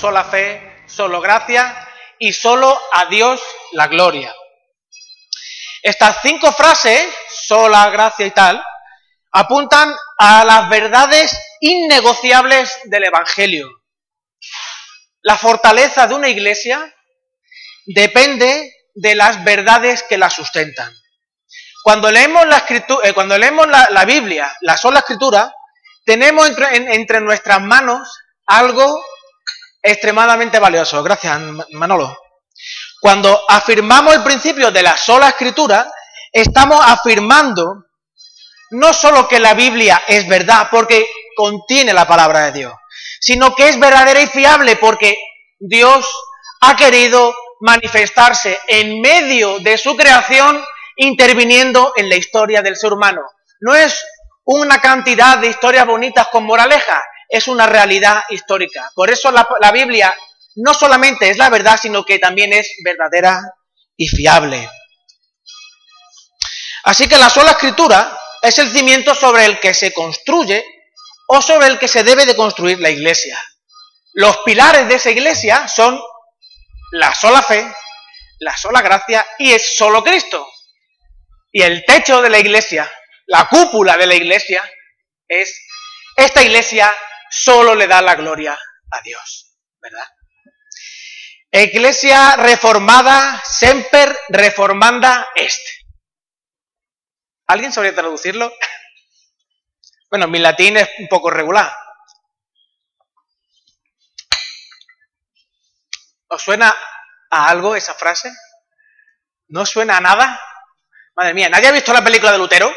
[0.00, 1.86] sola fe, solo gracia
[2.18, 3.40] y solo a Dios
[3.72, 4.34] la gloria.
[5.82, 8.62] Estas cinco frases, sola gracia y tal,
[9.32, 13.68] apuntan a las verdades innegociables del Evangelio.
[15.22, 16.94] La fortaleza de una iglesia
[17.84, 20.94] depende de las verdades que la sustentan.
[21.82, 25.54] Cuando leemos la, escritura, eh, cuando leemos la, Biblia, la sola escritura,
[26.04, 28.10] tenemos entre, entre nuestras manos
[28.46, 29.02] algo
[29.82, 31.02] extremadamente valioso.
[31.02, 31.38] Gracias,
[31.72, 32.16] Manolo.
[33.00, 35.90] Cuando afirmamos el principio de la sola escritura,
[36.32, 37.86] estamos afirmando
[38.70, 42.74] no solo que la Biblia es verdad porque contiene la palabra de Dios,
[43.20, 45.18] sino que es verdadera y fiable porque
[45.58, 46.06] Dios
[46.60, 50.62] ha querido manifestarse en medio de su creación
[50.96, 53.22] interviniendo en la historia del ser humano.
[53.60, 54.04] No es
[54.44, 58.90] una cantidad de historias bonitas con moraleja, es una realidad histórica.
[58.94, 60.14] Por eso la, Biblia
[60.56, 63.40] no solamente es la verdad, sino que también es verdadera
[63.96, 64.68] y fiable.
[66.84, 70.64] Así que la sola escritura es el cimiento sobre el que se construye
[71.28, 73.40] o sobre el que se debe de construir la iglesia.
[74.14, 76.00] Los pilares de esa iglesia son
[76.90, 77.72] la sola fe,
[78.40, 80.48] la sola gracia y es solo Cristo.
[81.52, 82.90] Y el techo de la iglesia,
[83.26, 84.68] la cúpula de la iglesia,
[85.28, 85.60] es
[86.16, 86.90] esta iglesia
[87.30, 88.58] solo le da la gloria
[88.90, 90.06] a Dios, ¿verdad?
[91.52, 95.60] Iglesia reformada, semper reformanda est.
[97.46, 98.52] ¿Alguien sabría traducirlo?
[100.10, 101.72] Bueno, mi latín es un poco regular.
[106.26, 106.74] ¿Os suena
[107.30, 108.28] a algo esa frase?
[109.46, 110.42] ¿No suena a nada?
[111.14, 112.74] Madre mía, ¿nadie ha visto la película de Lutero?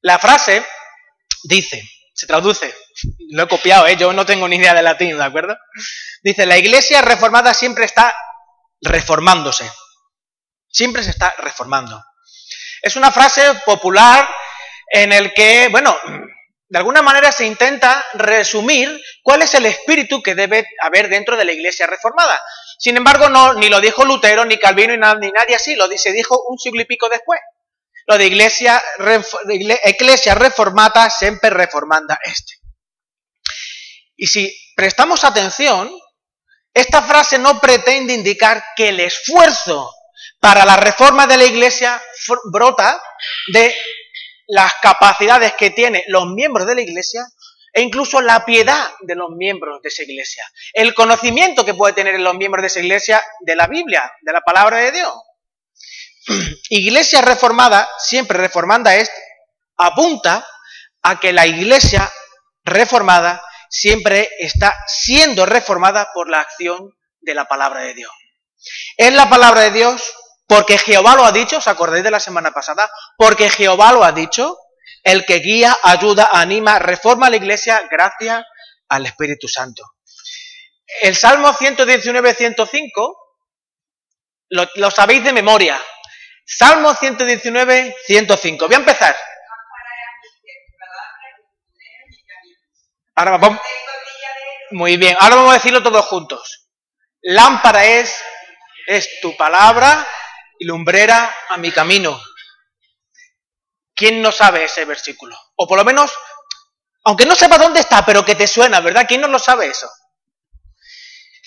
[0.00, 0.66] La frase
[1.44, 1.82] dice,
[2.14, 2.74] se traduce,
[3.30, 3.96] lo he copiado, ¿eh?
[3.96, 5.56] yo no tengo ni idea de latín, ¿de acuerdo?
[6.22, 8.14] Dice, la iglesia reformada siempre está
[8.80, 9.70] reformándose,
[10.68, 12.02] siempre se está reformando.
[12.82, 14.28] Es una frase popular
[14.92, 15.96] en el que, bueno,
[16.72, 21.44] de alguna manera se intenta resumir cuál es el espíritu que debe haber dentro de
[21.44, 22.40] la iglesia reformada.
[22.78, 26.42] Sin embargo, no, ni lo dijo Lutero, ni Calvino, ni, nadie así, lo dice, dijo
[26.48, 27.40] un siglo y pico después.
[28.06, 28.82] Lo de iglesia,
[29.84, 32.54] iglesia reformata, siempre reformanda este.
[34.16, 35.90] Y si prestamos atención,
[36.74, 39.90] esta frase no pretende indicar que el esfuerzo
[40.40, 42.02] para la reforma de la iglesia
[42.50, 43.00] brota
[43.52, 43.74] de
[44.48, 47.24] las capacidades que tienen los miembros de la iglesia
[47.72, 50.44] e incluso la piedad de los miembros de esa iglesia.
[50.72, 54.40] El conocimiento que puede tener los miembros de esa iglesia de la Biblia, de la
[54.40, 55.14] palabra de Dios.
[56.70, 59.10] Iglesia reformada, siempre reformanda es,
[59.76, 60.46] apunta
[61.02, 62.10] a que la iglesia
[62.64, 68.12] reformada siempre está siendo reformada por la acción de la palabra de Dios.
[68.96, 70.12] Es la palabra de Dios
[70.46, 72.90] porque Jehová lo ha dicho, ¿os acordáis de la semana pasada?
[73.16, 74.58] Porque Jehová lo ha dicho,
[75.02, 78.44] el que guía, ayuda, anima, reforma la iglesia gracias
[78.88, 79.82] al Espíritu Santo.
[81.00, 83.16] El Salmo 119-105
[84.50, 85.80] lo, lo sabéis de memoria.
[86.44, 88.66] Salmo 119-105.
[88.66, 89.16] Voy a empezar.
[93.14, 93.60] Ahora vamos.
[94.70, 96.68] Muy bien, ahora vamos a decirlo todos juntos.
[97.20, 98.22] Lámpara es,
[98.86, 100.06] es tu palabra
[100.58, 102.20] y lumbrera a mi camino.
[103.94, 105.36] ¿Quién no sabe ese versículo?
[105.56, 106.12] O por lo menos,
[107.04, 109.04] aunque no sepa dónde está, pero que te suena, ¿verdad?
[109.06, 109.88] ¿Quién no lo sabe eso?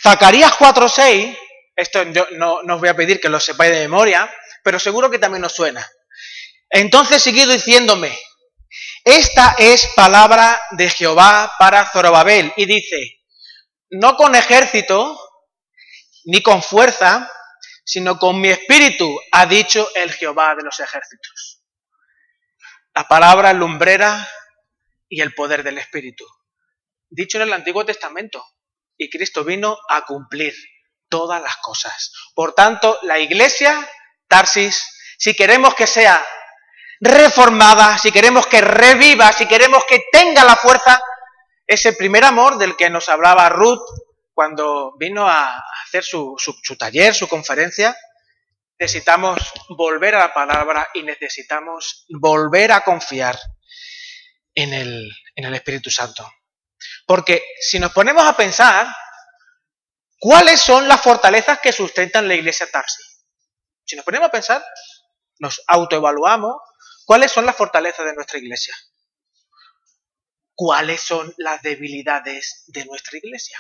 [0.02, 1.38] Zacarías 4.6,
[1.76, 4.32] esto yo no, no os voy a pedir que lo sepáis de memoria,
[4.66, 5.88] pero seguro que también os suena.
[6.72, 8.18] Entonces siguió diciéndome,
[9.04, 13.22] esta es palabra de Jehová para Zorobabel, y dice,
[13.92, 15.20] no con ejército,
[16.24, 17.32] ni con fuerza,
[17.86, 21.62] sino con mi espíritu, ha dicho el Jehová de los ejércitos.
[22.96, 24.28] La palabra lumbrera
[25.08, 26.26] y el poder del espíritu.
[27.08, 28.44] Dicho en el Antiguo Testamento.
[28.98, 30.56] Y Cristo vino a cumplir
[31.10, 32.14] todas las cosas.
[32.34, 33.88] Por tanto, la iglesia,
[34.28, 36.24] Tarsis, si queremos que sea
[37.00, 41.02] reformada, si queremos que reviva, si queremos que tenga la fuerza,
[41.68, 43.82] ese primer amor del que nos hablaba Ruth
[44.34, 46.36] cuando vino a hacer su,
[46.78, 47.96] taller, su conferencia,
[48.78, 49.40] necesitamos
[49.70, 53.40] volver a la palabra y necesitamos volver a confiar
[54.54, 56.30] en el, en el Espíritu Santo.
[57.08, 58.88] Porque si nos ponemos a pensar,
[60.20, 63.02] ¿cuáles son las fortalezas que sustentan la iglesia Tarsi?
[63.86, 64.66] Si nos ponemos a pensar,
[65.40, 66.56] nos autoevaluamos,
[67.06, 68.76] ¿cuáles son las fortalezas de nuestra iglesia?
[70.56, 73.60] cuáles son las debilidades de nuestra iglesia.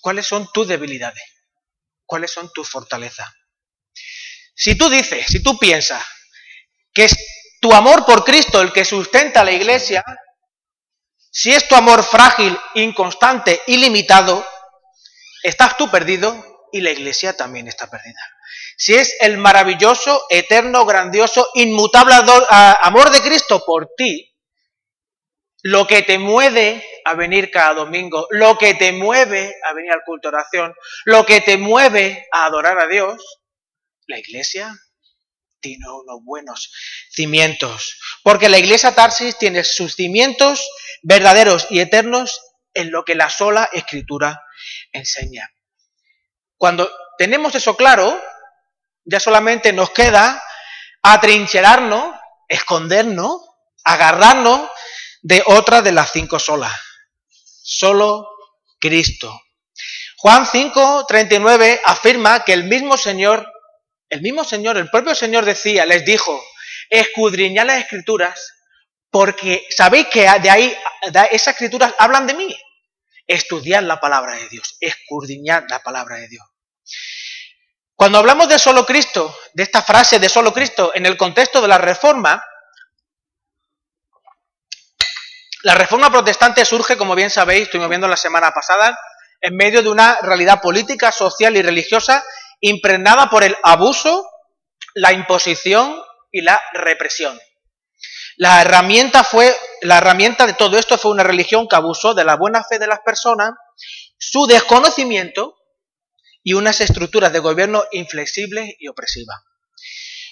[0.00, 1.24] ¿Cuáles son tus debilidades?
[2.04, 3.28] ¿Cuáles son tus fortalezas?
[4.54, 6.02] Si tú dices, si tú piensas
[6.94, 7.16] que es
[7.60, 10.04] tu amor por Cristo el que sustenta a la iglesia,
[11.30, 14.46] si es tu amor frágil, inconstante, ilimitado,
[15.42, 18.20] estás tú perdido y la iglesia también está perdida.
[18.76, 22.14] Si es el maravilloso, eterno, grandioso, inmutable
[22.48, 24.34] amor de Cristo por ti,
[25.62, 30.02] lo que te mueve a venir cada domingo, lo que te mueve a venir al
[30.04, 30.74] culto de oración,
[31.04, 33.40] lo que te mueve a adorar a Dios,
[34.06, 34.72] la iglesia
[35.60, 36.72] tiene unos buenos
[37.10, 37.98] cimientos.
[38.22, 40.68] Porque la iglesia Tarsis tiene sus cimientos
[41.02, 42.40] verdaderos y eternos
[42.74, 44.42] en lo que la sola escritura
[44.92, 45.50] enseña.
[46.58, 48.20] Cuando tenemos eso claro,
[49.04, 50.42] ya solamente nos queda
[51.02, 52.14] atrincherarnos,
[52.48, 53.42] escondernos,
[53.84, 54.68] agarrarnos
[55.22, 56.72] de otra de las cinco solas.
[57.62, 58.28] Solo
[58.78, 59.40] Cristo.
[60.18, 63.46] Juan 5, 39 afirma que el mismo Señor,
[64.08, 66.42] el mismo Señor, el propio Señor decía, les dijo,
[66.90, 68.54] escudriñad las escrituras,
[69.10, 70.76] porque sabéis que de ahí,
[71.30, 72.56] esas escrituras hablan de mí.
[73.26, 76.46] Estudiad la palabra de Dios, escudriñad la palabra de Dios.
[77.94, 81.68] Cuando hablamos de solo Cristo, de esta frase de solo Cristo en el contexto de
[81.68, 82.44] la reforma,
[85.66, 88.96] La reforma protestante surge, como bien sabéis, estuvimos viendo la semana pasada,
[89.40, 92.24] en medio de una realidad política, social y religiosa
[92.60, 94.30] impregnada por el abuso,
[94.94, 96.00] la imposición
[96.30, 97.36] y la represión.
[98.36, 102.36] La herramienta, fue, la herramienta de todo esto fue una religión que abusó de la
[102.36, 103.52] buena fe de las personas,
[104.18, 105.56] su desconocimiento
[106.42, 109.38] y unas estructuras de gobierno inflexibles y opresivas.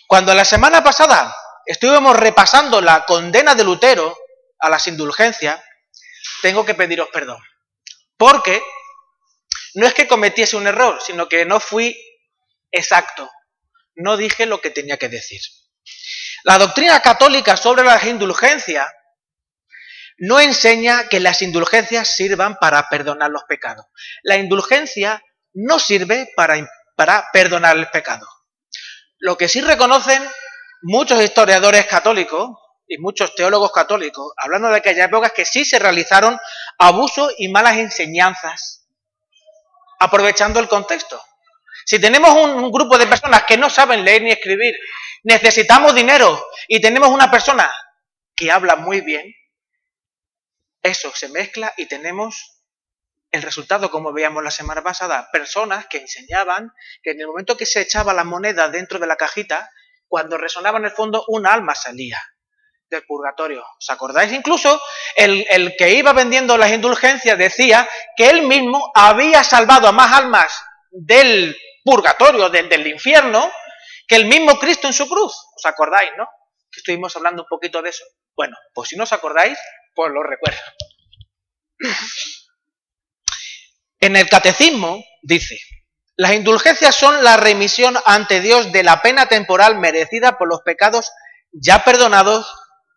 [0.06, 1.34] Cuando la semana pasada
[1.64, 4.16] estuvimos repasando la condena de Lutero
[4.60, 5.60] a las indulgencias,
[6.42, 7.38] tengo que pediros perdón.
[8.16, 8.62] Porque
[9.74, 11.96] no es que cometiese un error, sino que no fui
[12.70, 13.30] exacto.
[13.94, 15.40] No dije lo que tenía que decir.
[16.44, 18.86] La doctrina católica sobre las indulgencias
[20.18, 23.86] no enseña que las indulgencias sirvan para perdonar los pecados.
[24.22, 25.22] La indulgencia
[25.54, 28.28] no sirve para, para perdonar el pecado.
[29.18, 30.22] Lo que sí reconocen
[30.82, 32.50] muchos historiadores católicos
[32.86, 36.38] y muchos teólogos católicos, hablando de aquellas épocas que sí se realizaron
[36.78, 38.86] abusos y malas enseñanzas,
[39.98, 41.18] aprovechando el contexto.
[41.84, 44.74] Si tenemos un, grupo de personas que no saben leer ni escribir,
[45.22, 47.72] necesitamos dinero y tenemos una persona
[48.34, 49.32] que habla muy bien,
[50.82, 52.62] eso se mezcla y tenemos
[53.30, 56.72] el resultado, como veíamos la semana pasada, personas que enseñaban
[57.02, 59.70] que en el momento que se echaba la moneda dentro de la cajita,
[60.06, 62.22] cuando resonaba en el fondo, un alma salía
[62.88, 63.64] del purgatorio.
[63.78, 64.32] ¿Os acordáis?
[64.32, 64.80] Incluso
[65.16, 70.64] el, que iba vendiendo las indulgencias decía que él mismo había salvado a más almas
[70.90, 73.52] del purgatorio, del, infierno,
[74.08, 75.32] que el mismo Cristo en su cruz.
[75.54, 76.26] ¿Os acordáis, no?
[76.72, 78.04] Que estuvimos hablando un poquito de eso.
[78.34, 79.58] Bueno, pues si no os acordáis,
[79.94, 80.60] pues lo recuerdo.
[84.00, 85.58] En el catecismo dice,
[86.16, 91.10] las indulgencias son la remisión ante Dios de la pena temporal merecida por los pecados
[91.52, 92.52] ya perdonados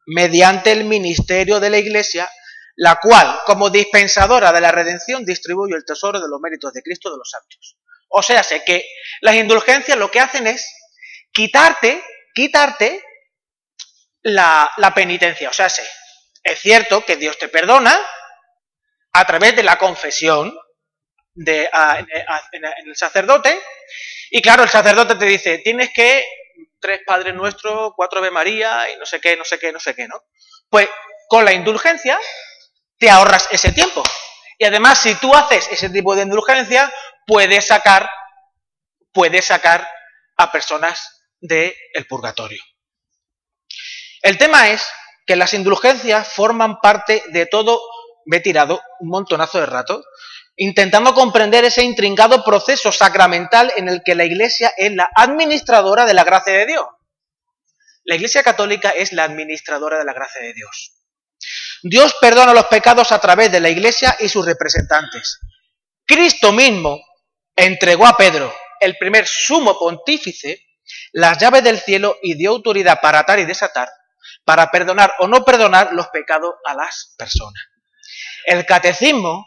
[0.06, 2.30] mediante el ministerio de la Iglesia,
[2.76, 7.12] la cual, como dispensadora de la redención, distribuye el tesoro de los méritos de Cristo
[7.12, 7.78] de los santos.
[8.10, 8.86] O sea, sé que
[9.22, 10.68] las indulgencias lo que hacen es
[11.32, 13.04] quitarte, quitarte
[14.24, 15.50] la, penitencia.
[15.50, 15.88] O sea, sé,
[16.44, 18.00] es cierto que Dios te perdona
[19.14, 20.58] a través de la confesión
[21.34, 21.70] de,
[22.52, 23.60] en el sacerdote,
[24.30, 26.26] y claro, el sacerdote te dice, tienes que
[26.80, 29.96] tres Padres Nuestros, cuatro Ave María y no sé qué, no sé qué, no sé
[29.96, 30.22] qué, ¿no?
[30.70, 30.90] Pues
[31.28, 32.20] con la indulgencia
[32.98, 34.04] te ahorras ese tiempo.
[34.58, 36.92] Y además, si tú haces ese tipo de indulgencia,
[37.28, 38.10] puedes sacar,
[39.12, 39.88] puedes sacar
[40.38, 41.76] a personas del
[42.08, 42.64] purgatorio.
[44.22, 44.88] El tema es
[45.26, 47.80] que las indulgencias forman parte de todo,
[48.26, 50.04] me he tirado un montonazo de rato,
[50.56, 56.14] intentando comprender ese intrincado proceso sacramental en el que la Iglesia es la administradora de
[56.14, 56.86] la gracia de Dios.
[58.06, 60.94] La Iglesia Católica es la administradora de la gracia de Dios.
[61.84, 65.40] Dios perdona los pecados a través de la Iglesia y sus representantes.
[66.06, 67.00] Cristo mismo
[67.58, 70.64] entregó a Pedro, el primer sumo pontífice,
[71.12, 73.90] las llaves del cielo y dio autoridad para atar y desatar,
[74.46, 77.62] para perdonar o no perdonar los pecados a las personas.
[78.46, 79.46] El catecismo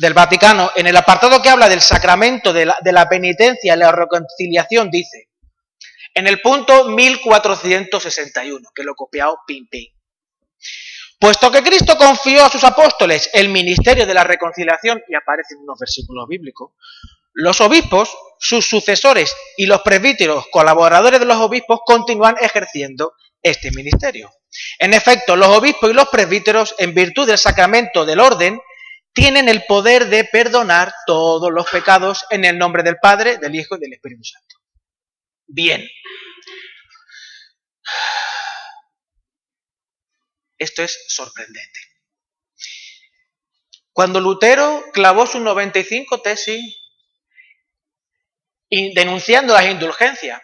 [0.00, 4.90] del Vaticano, en el apartado que habla del sacramento de la, penitencia y la reconciliación,
[4.90, 5.28] dice,
[6.14, 9.92] en el punto 1461, que lo he copiado pim pim.
[11.20, 15.60] Puesto que Cristo confió a sus apóstoles el ministerio de la reconciliación, y aparece en
[15.60, 16.72] unos versículos bíblicos,
[17.34, 23.12] los obispos, sus sucesores y los presbíteros, colaboradores de los obispos, continúan ejerciendo
[23.42, 24.32] este ministerio.
[24.78, 28.58] En efecto, los obispos y los presbíteros, en virtud del sacramento del orden,
[29.12, 33.76] tienen el poder de perdonar todos los pecados en el nombre del Padre, del Hijo
[33.76, 34.56] y del Espíritu Santo.
[35.46, 35.86] Bien,
[40.60, 41.80] Esto es sorprendente.
[43.92, 46.76] Cuando Lutero clavó sus 95 tesis
[48.68, 50.40] denunciando las indulgencias,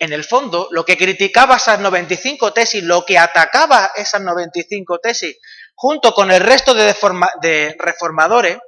[0.00, 5.36] en el fondo, lo que criticaba esas 95 tesis, lo que atacaba esas 95 tesis,
[5.74, 6.94] junto con el resto de,
[7.42, 8.58] de reformadores,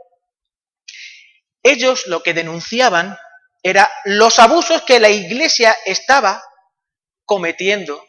[1.62, 3.16] ellos lo que denunciaban
[3.62, 6.42] era los abusos que la Iglesia estaba
[7.24, 8.04] cometiendo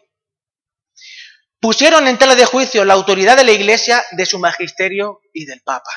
[1.62, 5.62] pusieron en tela de juicio la autoridad de la Iglesia, de su magisterio y del
[5.62, 5.92] Papa.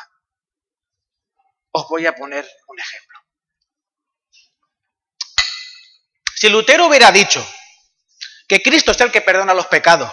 [1.72, 3.18] Os voy a poner un ejemplo.
[6.36, 7.44] Si Lutero hubiera dicho
[8.46, 10.12] que Cristo es el que perdona los pecados,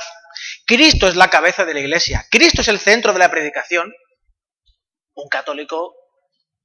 [0.65, 3.93] Cristo es la cabeza de la Iglesia, Cristo es el centro de la predicación,
[5.13, 5.93] un católico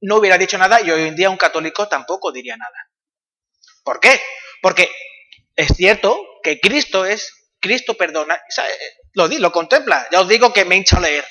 [0.02, 2.90] no hubiera dicho nada y hoy en día un católico tampoco diría nada.
[3.82, 4.20] ¿Por qué?
[4.62, 4.90] Porque
[5.56, 8.40] es cierto que Cristo es Cristo perdona.
[9.14, 10.06] Lo, lo contempla.
[10.10, 11.24] Ya os digo que me hincha a leer.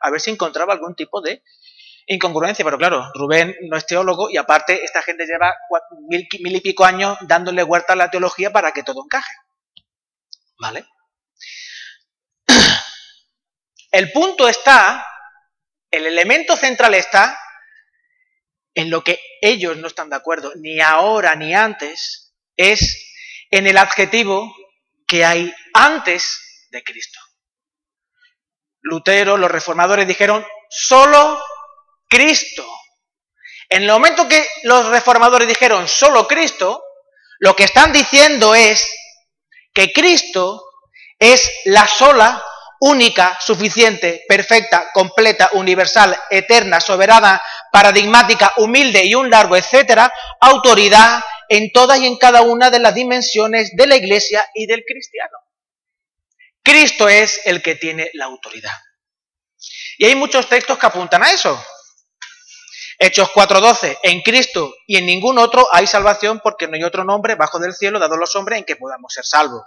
[0.00, 1.42] A ver si encontraba algún tipo de
[2.06, 2.64] incongruencia.
[2.64, 5.54] Pero claro, Rubén no es teólogo y aparte esta gente lleva
[6.08, 9.32] mil, mil y pico años dándole huerta a la teología para que todo encaje.
[10.60, 10.86] ¿Vale?
[13.90, 15.06] El punto está,
[15.90, 17.38] el elemento central está
[18.74, 23.14] en lo que ellos no están de acuerdo, ni ahora ni antes, es
[23.50, 24.54] en el adjetivo
[25.08, 27.18] que hay antes de Cristo.
[28.82, 31.42] Lutero, los reformadores dijeron, solo
[32.08, 32.64] Cristo.
[33.70, 36.82] En el momento que los reformadores dijeron solo Cristo,
[37.40, 38.88] lo que están diciendo es
[39.72, 40.64] que Cristo
[41.18, 42.44] es la sola,
[42.80, 51.72] única, suficiente, perfecta, completa, universal, eterna, soberana, paradigmática, humilde y un largo, etcétera, autoridad en
[51.72, 55.38] todas y en cada una de las dimensiones de la iglesia y del cristiano.
[56.62, 58.76] Cristo es el que tiene la autoridad.
[59.96, 61.60] Y hay muchos textos que apuntan a eso.
[62.98, 67.36] Hechos 4:12, en Cristo y en ningún otro hay salvación porque no hay otro nombre
[67.36, 69.62] bajo del cielo dado a los hombres en que podamos ser salvos.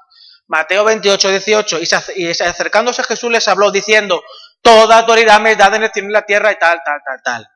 [0.47, 1.79] Mateo 28, 18,
[2.17, 4.21] y, acercándose a Jesús les habló diciendo,
[4.61, 7.21] toda autoridad me dada en el cielo y en la tierra y tal, tal, tal,
[7.23, 7.47] tal.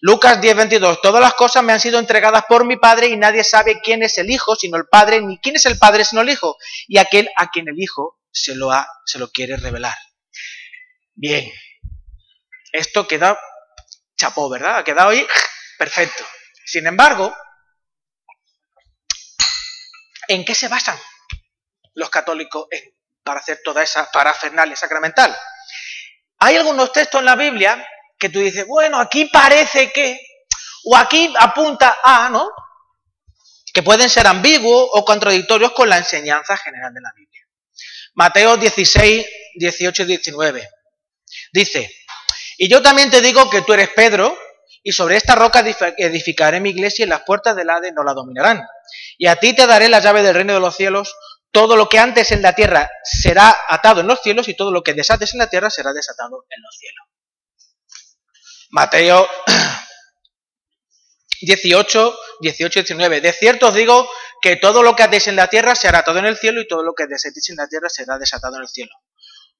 [0.00, 1.00] Lucas 10, 22.
[1.00, 4.18] Todas las cosas me han sido entregadas por mi Padre y nadie sabe quién es
[4.18, 6.56] el Hijo sino el Padre, ni quién es el Padre sino el Hijo,
[6.88, 9.96] y aquel a quien el Hijo se lo, ha, se lo quiere revelar.
[11.14, 11.50] Bien,
[12.72, 13.38] esto queda
[14.16, 14.78] chapó, ¿verdad?
[14.78, 15.26] Ha quedado ahí
[15.78, 16.24] perfecto.
[16.64, 17.34] Sin embargo,
[20.28, 20.98] ¿en qué se basan
[21.94, 22.66] los católicos
[23.24, 25.36] para hacer toda esa parafernalia sacramental?
[26.38, 27.86] Hay algunos textos en la Biblia
[28.20, 30.20] que tú dices, bueno, aquí parece que,
[30.84, 32.48] o aquí apunta a, ¿no?
[33.72, 37.40] Que pueden ser ambiguos o contradictorios con la enseñanza general de la Biblia.
[38.14, 40.68] Mateo 16, 18 y 19.
[41.52, 41.90] Dice,
[42.58, 44.36] y yo también te digo que tú eres Pedro,
[44.82, 45.64] y sobre esta roca
[45.98, 48.62] edificaré mi iglesia y las puertas del Hades no la dominarán.
[49.18, 51.14] Y a ti te daré la llave del reino de los cielos.
[51.52, 54.82] Todo lo que antes en la tierra será atado en los cielos y todo lo
[54.82, 57.09] que desates en la tierra será desatado en los cielos.
[58.70, 59.28] Mateo
[61.42, 63.20] 18, 18 19.
[63.20, 64.08] De cierto os digo
[64.40, 66.68] que todo lo que atéis en la tierra se hará todo en el cielo y
[66.68, 68.92] todo lo que desatéis en la tierra será desatado en el cielo.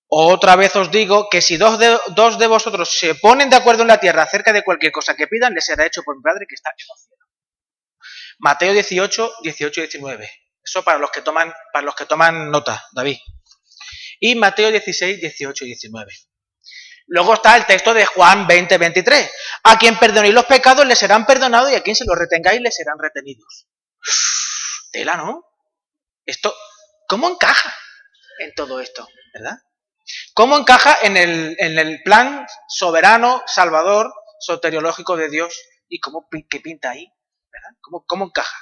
[0.06, 3.82] Otra vez os digo que si dos de, dos de vosotros se ponen de acuerdo
[3.82, 6.46] en la tierra acerca de cualquier cosa que pidan, les será hecho por mi Padre
[6.48, 7.28] que está en los cielos.
[8.38, 10.30] Mateo 18, 18 19.
[10.62, 13.18] Eso para los que toman, para los que toman nota, David.
[14.18, 16.12] Y Mateo 16, 18 y 19.
[17.10, 19.32] Luego está el texto de Juan 20, 23.
[19.64, 22.72] A quien perdonéis los pecados les serán perdonados y a quien se los retengáis les
[22.72, 23.66] serán retenidos.
[24.92, 25.44] Tela, ¿no?
[26.24, 26.54] Esto,
[27.08, 27.76] ¿cómo encaja
[28.38, 29.08] en todo esto?
[29.34, 29.58] ¿Verdad?
[30.34, 36.60] ¿Cómo encaja en el, en el plan soberano, salvador, soteriológico de Dios y cómo que
[36.60, 37.12] pinta ahí?
[37.50, 37.70] ¿Verdad?
[37.80, 38.56] ¿Cómo, ¿Cómo encaja?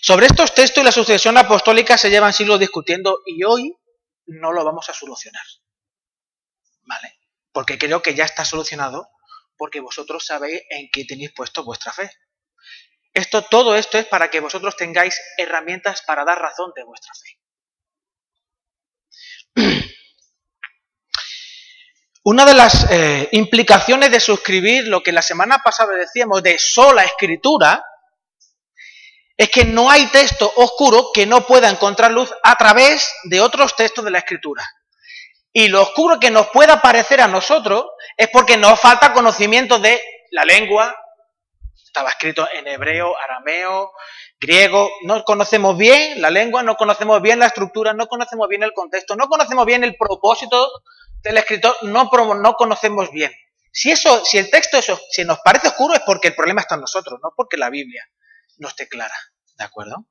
[0.00, 3.76] Sobre estos textos y la sucesión apostólica se llevan siglos discutiendo y hoy
[4.24, 5.44] no lo vamos a solucionar.
[6.90, 7.20] ¿Vale?
[7.52, 9.08] Porque creo que ya está solucionado
[9.56, 12.10] porque vosotros sabéis en qué tenéis puesto vuestra fe.
[13.14, 17.38] Esto, todo esto es para que vosotros tengáis herramientas para dar razón de vuestra fe.
[22.24, 27.04] Una de las eh, implicaciones de suscribir lo que la semana pasada decíamos de sola
[27.04, 27.84] escritura
[29.36, 33.76] es que no hay texto oscuro que no pueda encontrar luz a través de otros
[33.76, 34.68] textos de la escritura.
[35.52, 40.00] Y lo oscuro que nos pueda parecer a nosotros es porque nos falta conocimiento de
[40.30, 40.96] la lengua,
[41.84, 43.92] estaba escrito en hebreo, arameo,
[44.38, 48.72] griego, no conocemos bien la lengua, no conocemos bien la estructura, no conocemos bien el
[48.72, 50.70] contexto, no conocemos bien el propósito
[51.22, 53.32] del escritor, no, no conocemos bien.
[53.72, 56.76] Si, eso, si el texto eso, si nos parece oscuro es porque el problema está
[56.76, 58.04] en nosotros, no porque la Biblia
[58.58, 59.14] no esté clara.
[59.58, 60.06] ¿De acuerdo?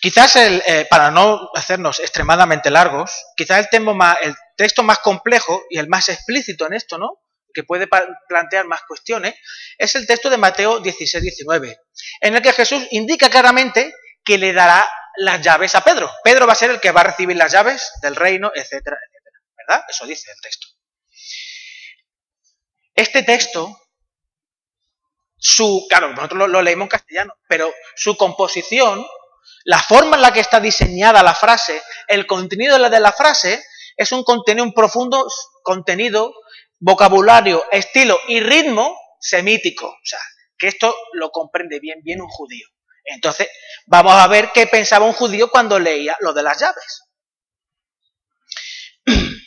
[0.00, 5.64] Quizás, el, eh, para no hacernos extremadamente largos, quizás el, tema el texto más complejo
[5.70, 7.20] y el más explícito en esto, ¿no?
[7.52, 7.88] que puede
[8.28, 9.34] plantear más cuestiones,
[9.78, 11.76] es el texto de Mateo 16-19,
[12.20, 13.92] en el que Jesús indica claramente
[14.24, 16.10] que le dará las llaves a Pedro.
[16.22, 19.40] Pedro va a ser el que va a recibir las llaves del reino, etcétera, etcétera.
[19.56, 19.84] ¿Verdad?
[19.88, 20.68] Eso dice el texto.
[22.94, 23.76] Este texto,
[25.36, 29.04] su, claro, nosotros lo, lo leemos en castellano, pero su composición,
[29.64, 33.62] la forma en la que está diseñada la frase, el contenido de la frase,
[33.96, 35.26] es un contenido, un profundo
[35.62, 36.32] contenido
[36.78, 39.86] vocabulario, estilo y ritmo semítico.
[39.86, 40.20] O sea,
[40.56, 42.66] que esto lo comprende bien, bien un judío.
[43.04, 43.48] Entonces,
[43.86, 47.02] vamos a ver qué pensaba un judío cuando leía lo de las llaves.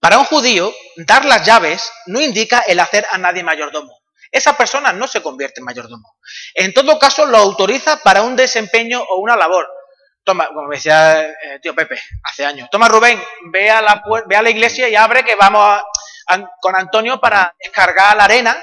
[0.00, 4.03] Para un judío, dar las llaves no indica el hacer a nadie mayordomo.
[4.34, 6.16] Esa persona no se convierte en mayordomo.
[6.54, 9.64] En todo caso, lo autoriza para un desempeño o una labor.
[10.24, 13.22] Toma, como decía eh, tío Pepe hace años, toma Rubén,
[13.52, 15.80] ve a, la, ve a la iglesia y abre que vamos
[16.60, 18.60] con Antonio para descargar la arena.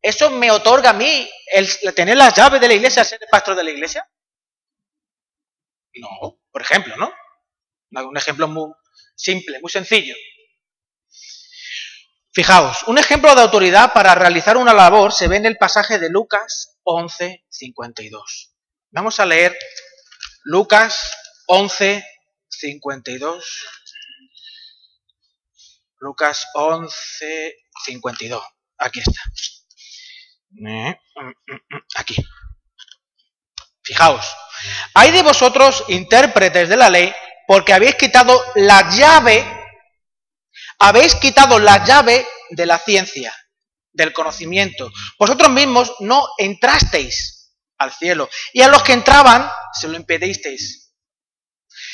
[0.00, 3.54] ¿Eso me otorga a mí el, tener las llaves de la iglesia, ser el pastor
[3.56, 4.08] de la iglesia?
[5.96, 7.12] No, por ejemplo, ¿no?
[7.90, 8.72] Un ejemplo muy
[9.14, 10.14] simple, muy sencillo.
[12.32, 16.10] Fijaos, un ejemplo de autoridad para realizar una labor se ve en el pasaje de
[16.10, 18.52] Lucas 11, 52.
[18.92, 19.58] Vamos a leer
[20.44, 21.12] Lucas
[21.46, 22.04] 11,
[22.48, 23.66] 52.
[25.98, 28.42] Lucas 11, 52.
[28.78, 29.20] Aquí está.
[30.50, 32.16] Mm, mm, mm, aquí.
[33.82, 34.36] Fijaos.
[34.94, 37.12] Hay de vosotros intérpretes de la ley
[37.46, 39.59] porque habéis quitado la llave,
[40.80, 43.34] habéis quitado la llave de la ciencia,
[43.92, 44.90] del conocimiento.
[45.18, 50.92] Vosotros mismos no entrasteis al cielo y a los que entraban se lo impedisteis.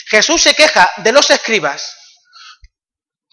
[0.09, 1.95] Jesús se queja de los escribas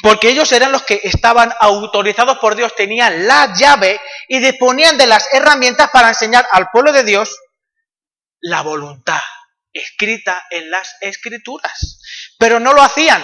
[0.02, 5.08] porque ellos eran los que estaban autorizados por Dios, tenían la llave y disponían de
[5.08, 7.38] las herramientas para enseñar al pueblo de Dios
[8.42, 9.22] la voluntad
[9.72, 12.00] escrita en las escrituras.
[12.38, 13.24] Pero no lo hacían,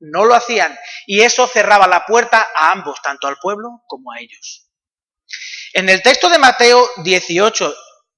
[0.00, 0.76] no lo hacían.
[1.06, 4.70] Y eso cerraba la puerta a ambos, tanto al pueblo como a ellos.
[5.72, 7.74] En el texto de Mateo 18,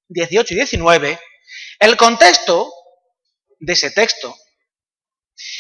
[0.08, 1.20] 18 y 19,
[1.80, 2.72] el contexto
[3.58, 4.36] de ese texto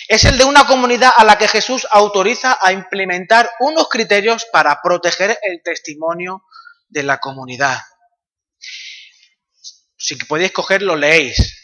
[0.08, 4.80] es el de una comunidad a la que Jesús autoriza a implementar unos criterios para
[4.82, 6.44] proteger el testimonio
[6.88, 7.78] de la comunidad.
[9.96, 11.59] Si podéis cogerlo, leéis.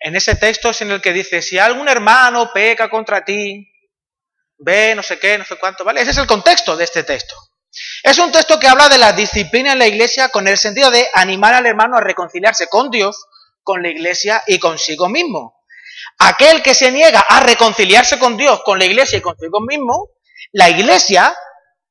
[0.00, 3.68] En ese texto es en el que dice, si algún hermano peca contra ti,
[4.58, 6.00] ve no sé qué, no sé cuánto, ¿vale?
[6.00, 7.34] Ese es el contexto de este texto.
[8.02, 11.08] Es un texto que habla de la disciplina en la iglesia con el sentido de
[11.14, 13.26] animar al hermano a reconciliarse con Dios,
[13.62, 15.62] con la iglesia y consigo mismo.
[16.18, 20.10] Aquel que se niega a reconciliarse con Dios, con la iglesia y consigo mismo,
[20.52, 21.36] la iglesia,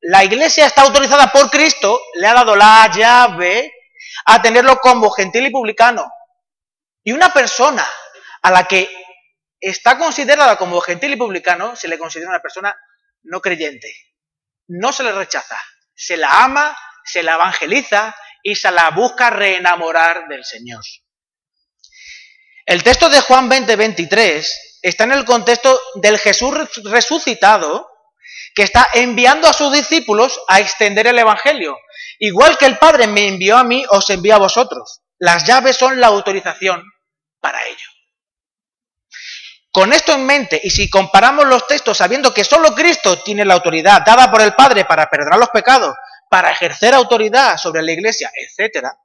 [0.02, 3.72] la iglesia está autorizada por Cristo, le ha dado la llave
[4.26, 6.10] a tenerlo como gentil y publicano.
[7.08, 7.88] Y una persona
[8.42, 8.94] a la que
[9.62, 12.76] está considerada como gentil y publicano, se le considera una persona
[13.24, 13.90] no creyente.
[14.68, 15.58] No se le rechaza,
[15.96, 20.84] se la ama, se la evangeliza y se la busca reenamorar del Señor.
[22.66, 27.90] El texto de Juan 20, 23 está en el contexto del Jesús resucitado
[28.54, 31.78] que está enviando a sus discípulos a extender el Evangelio.
[32.20, 35.04] Igual que el Padre me envió a mí, os envío a vosotros.
[35.20, 36.84] Las llaves son la autorización
[37.48, 37.90] para ello.
[39.72, 43.54] Con esto en mente, y si comparamos los textos sabiendo que solo Cristo tiene la
[43.54, 45.96] autoridad dada por el Padre para perdonar los pecados,
[46.30, 48.98] para ejercer autoridad sobre la Iglesia, etcétera,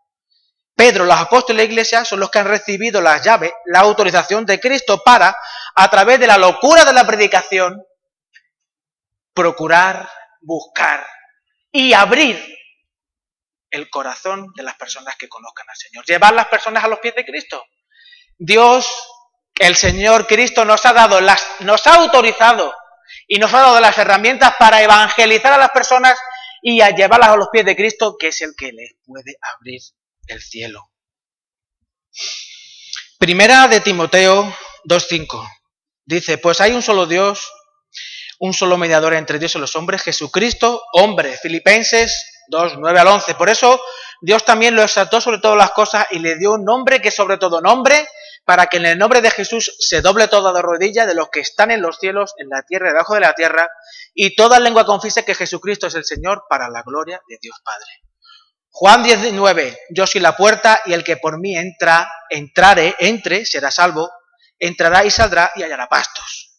[0.75, 4.45] Pedro, los apóstoles de la iglesia son los que han recibido las llaves, la autorización
[4.45, 5.37] de Cristo para,
[5.77, 7.81] a través de la locura de la predicación,
[9.33, 11.07] procurar, buscar
[11.71, 12.43] y abrir
[13.71, 16.05] el corazón de las personas que conozcan al Señor.
[16.07, 17.63] Llevar las personas a los pies de Cristo.
[18.45, 18.93] Dios,
[19.55, 22.75] el Señor Cristo nos ha dado las, nos ha autorizado
[23.29, 26.19] y nos ha dado las herramientas para evangelizar a las personas
[26.61, 29.81] y a llevarlas a los pies de Cristo, que es el que les puede abrir
[30.27, 30.91] el cielo.
[33.17, 34.53] Primera de Timoteo
[34.89, 35.49] 2.5.
[36.05, 37.49] Dice, pues hay un solo Dios,
[38.41, 41.39] un solo mediador entre Dios y los hombres, Jesucristo, hombre.
[41.41, 43.37] Filipenses 2, 9 al 11.
[43.37, 43.81] Por eso
[44.21, 47.39] Dios también lo exaltó sobre todas las cosas y le dio un nombre que sobre
[47.39, 48.09] todo nombre,
[48.45, 51.41] para que en el nombre de Jesús se doble toda de rodilla de los que
[51.41, 53.69] están en los cielos, en la tierra debajo de la tierra,
[54.15, 57.87] y toda lengua confiese que Jesucristo es el Señor para la gloria de Dios Padre.
[58.71, 63.71] Juan 19, yo soy la puerta y el que por mí entra, entrare, entre, será
[63.71, 64.11] salvo,
[64.59, 66.53] entrará y saldrá y hallará pastos.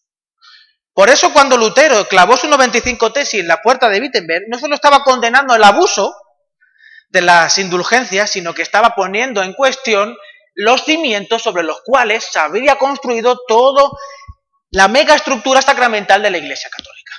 [0.94, 4.76] Por eso cuando Lutero clavó su 95 tesis en la puerta de Wittenberg, no solo
[4.76, 6.16] estaba condenando el abuso
[7.10, 10.16] de las indulgencias, sino que estaba poniendo en cuestión
[10.56, 13.90] los cimientos sobre los cuales se habría construido toda
[14.72, 17.14] la mega estructura sacramental de la Iglesia Católica.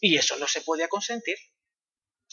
[0.00, 1.36] Y eso no se podía consentir.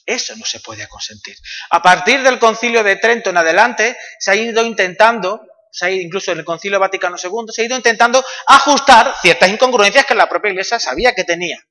[0.06, 1.38] Eso no se podía consentir.
[1.70, 5.42] A partir del concilio de Trento en adelante, se ha ido intentando,
[5.72, 9.50] se ha ido, incluso en el concilio Vaticano II, se ha ido intentando ajustar ciertas
[9.50, 11.64] incongruencias que la propia Iglesia sabía que tenía.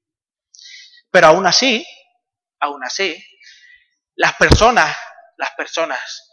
[1.11, 1.87] Pero aún así,
[2.59, 3.23] aún así,
[4.15, 4.97] las personas,
[5.37, 6.32] las personas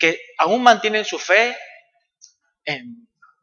[0.00, 1.56] que aún mantienen su fe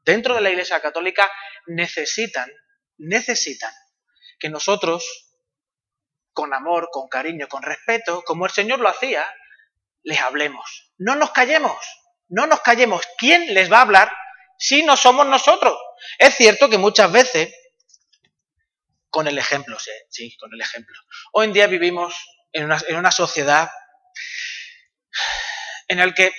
[0.03, 1.31] dentro de la Iglesia Católica
[1.67, 2.51] necesitan,
[2.97, 3.71] necesitan
[4.39, 5.05] que nosotros
[6.33, 9.25] con amor, con cariño, con respeto, como el Señor lo hacía,
[10.03, 10.91] les hablemos.
[10.97, 11.77] No nos callemos,
[12.27, 13.03] no nos callemos.
[13.17, 14.11] ¿Quién les va a hablar
[14.57, 15.77] si no somos nosotros?
[16.17, 17.53] Es cierto que muchas veces,
[19.09, 20.95] con el ejemplo, sí, sí con el ejemplo.
[21.33, 22.15] Hoy en día vivimos
[22.51, 23.69] en una, en una sociedad
[25.87, 26.31] en la que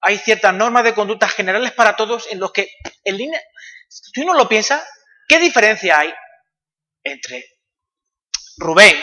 [0.00, 2.70] hay ciertas normas de conducta generales para todos en los que,
[3.04, 3.40] en línea,
[3.88, 4.86] si uno lo piensa,
[5.28, 6.14] ¿qué diferencia hay
[7.04, 7.44] entre
[8.56, 8.96] Rubén,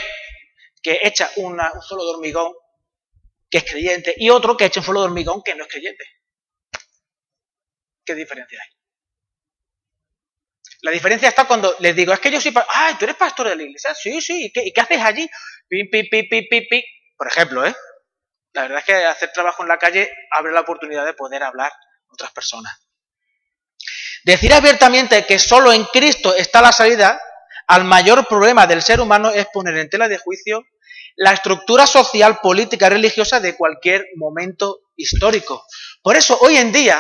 [0.82, 2.54] que echa un solo de hormigón,
[3.50, 6.04] que es creyente, y otro que echa un solo de hormigón, que no es creyente.
[8.06, 8.70] ¿Qué diferencia hay?
[10.82, 13.56] La diferencia está cuando les digo, es que yo soy, ay, tú eres pastor de
[13.56, 15.28] la iglesia, sí, sí, ¿y qué, haces allí?
[15.68, 16.84] Pi, pi, pi, pi, pi, pi.
[17.18, 17.76] Por ejemplo, ¿eh?
[18.58, 21.72] La verdad es que hacer trabajo en la calle abre la oportunidad de poder hablar
[22.08, 22.76] con otras personas.
[24.24, 27.22] Decir abiertamente que solo en Cristo está la salida
[27.68, 30.66] al mayor problema del ser humano es poner en tela de juicio
[31.18, 35.64] la estructura social, política, religiosa de cualquier momento histórico.
[36.02, 37.00] Por eso hoy en día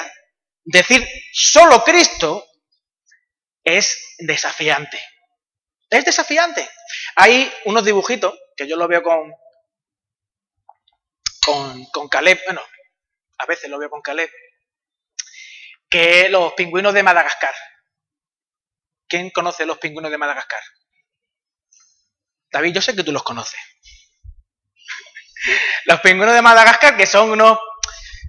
[0.63, 2.45] decir solo Cristo
[3.63, 5.01] es desafiante.
[5.89, 6.69] Es desafiante.
[7.15, 9.33] Hay unos dibujitos que yo lo veo con,
[11.47, 12.61] con, con Caleb, bueno,
[13.37, 14.29] a veces lo veo con Caleb,
[15.89, 17.55] que los pingüinos de Madagascar.
[19.07, 20.59] ¿Quién conoce los pingüinos de Madagascar?
[22.51, 23.59] David, yo sé que tú los conoces.
[25.85, 27.57] Los pingüinos de Madagascar, que son unos,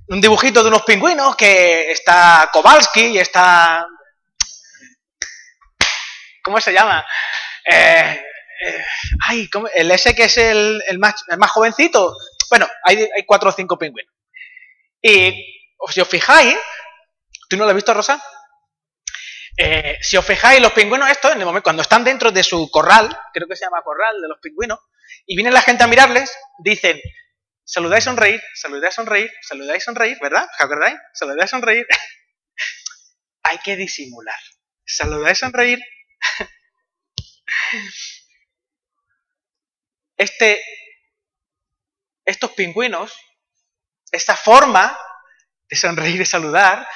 [0.08, 3.84] un dibujito de unos pingüinos, que está Kowalski y está...
[6.44, 7.04] ¿Cómo se llama?
[7.64, 8.22] Eh,
[8.60, 8.84] eh,
[9.26, 12.16] ay, el ese que es el, más, más, jovencito.
[12.50, 14.14] Bueno, hay, hay, cuatro o cinco pingüinos.
[15.02, 16.56] Y si os fijáis,
[17.48, 18.22] ¿tú no lo has visto, Rosa?
[19.56, 22.70] Eh, si os fijáis, los pingüinos estos, en el momento, cuando están dentro de su
[22.70, 24.78] corral, creo que se llama corral de los pingüinos,
[25.26, 27.00] y viene la gente a mirarles, dicen,
[27.64, 30.44] saludáis sonreír, saludáis sonreír, saludáis sonreír, ¿verdad?
[30.44, 30.96] ¿Os acordáis?
[31.12, 31.86] Saludáis sonreír.
[33.42, 34.38] Hay que disimular.
[34.86, 35.80] Saludáis sonreír.
[40.18, 40.60] Este,
[42.28, 43.18] estos pingüinos,
[44.12, 44.96] esta forma
[45.68, 46.86] de sonreír y saludar,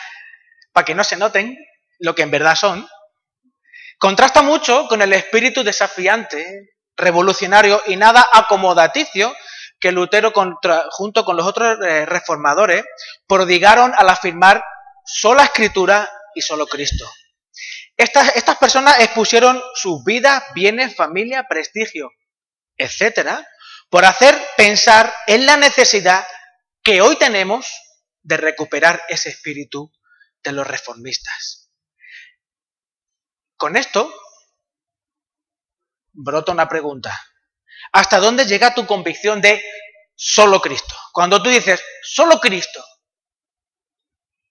[0.73, 1.57] para que no se noten,
[2.01, 2.87] lo que en verdad son,
[3.99, 9.35] contrasta mucho con el espíritu desafiante, revolucionario y nada acomodaticio
[9.81, 10.33] que Lutero
[10.90, 12.85] junto con los otros eh, reformadores
[13.27, 14.62] prodigaron al afirmar
[15.07, 17.11] sola escritura y solo Cristo.
[17.97, 22.11] Estas, estas personas expusieron sus vidas, bienes, familia, prestigio,
[22.77, 23.47] etcétera,
[23.93, 26.27] por hacer pensar en la necesidad
[26.83, 27.71] que hoy tenemos
[28.23, 29.93] de recuperar ese espíritu
[30.43, 31.71] de los reformistas.
[33.55, 34.11] Con esto
[36.11, 37.23] brota una pregunta.
[37.93, 39.63] ¿Hasta dónde llega tu convicción de
[40.15, 40.97] solo Cristo?
[41.13, 42.83] Cuando tú dices solo Cristo,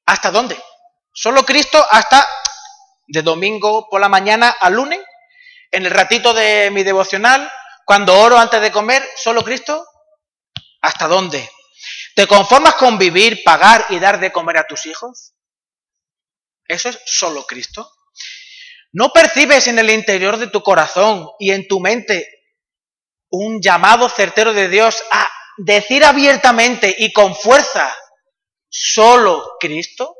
[0.06, 0.62] ¿hasta dónde?
[1.12, 2.30] Solo Cristo hasta
[3.08, 5.00] de domingo por la mañana a lunes,
[5.72, 7.52] en el ratito de mi devocional,
[7.86, 9.86] cuando oro antes de comer, solo Cristo,
[10.82, 11.50] ¿hasta dónde?
[12.16, 15.34] ¿Te conformas con vivir, pagar y dar de comer a tus hijos?
[16.66, 17.92] ¿Eso es solo Cristo?
[18.94, 22.28] ¿No percibes en el interior de tu corazón y en tu mente
[23.30, 27.96] un llamado certero de Dios a decir abiertamente y con fuerza,
[28.70, 30.16] solo Cristo?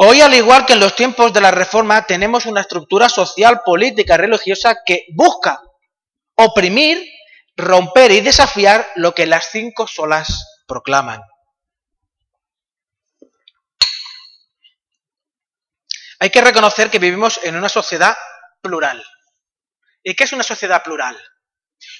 [0.00, 4.16] Hoy, al igual que en los tiempos de la Reforma, tenemos una estructura social, política,
[4.16, 5.60] religiosa que busca
[6.36, 7.04] oprimir,
[7.56, 11.20] romper y desafiar lo que las cinco solas proclaman.
[16.20, 18.16] Hay que reconocer que vivimos en una sociedad
[18.62, 19.04] plural.
[20.04, 21.20] ¿Y qué es una sociedad plural?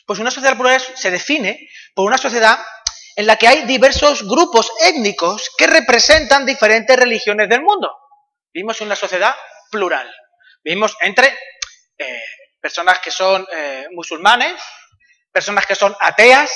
[0.07, 2.61] Pues una sociedad plural se define por una sociedad
[3.19, 7.93] en la que hay diversos grupos étnicos que representan diferentes religiones del mundo.
[8.55, 9.35] Vivimos en una sociedad
[9.73, 10.09] plural.
[10.63, 11.37] Vivimos entre
[11.99, 12.23] eh,
[12.61, 14.63] personas que son eh, musulmanes,
[15.33, 16.53] personas que son ateas,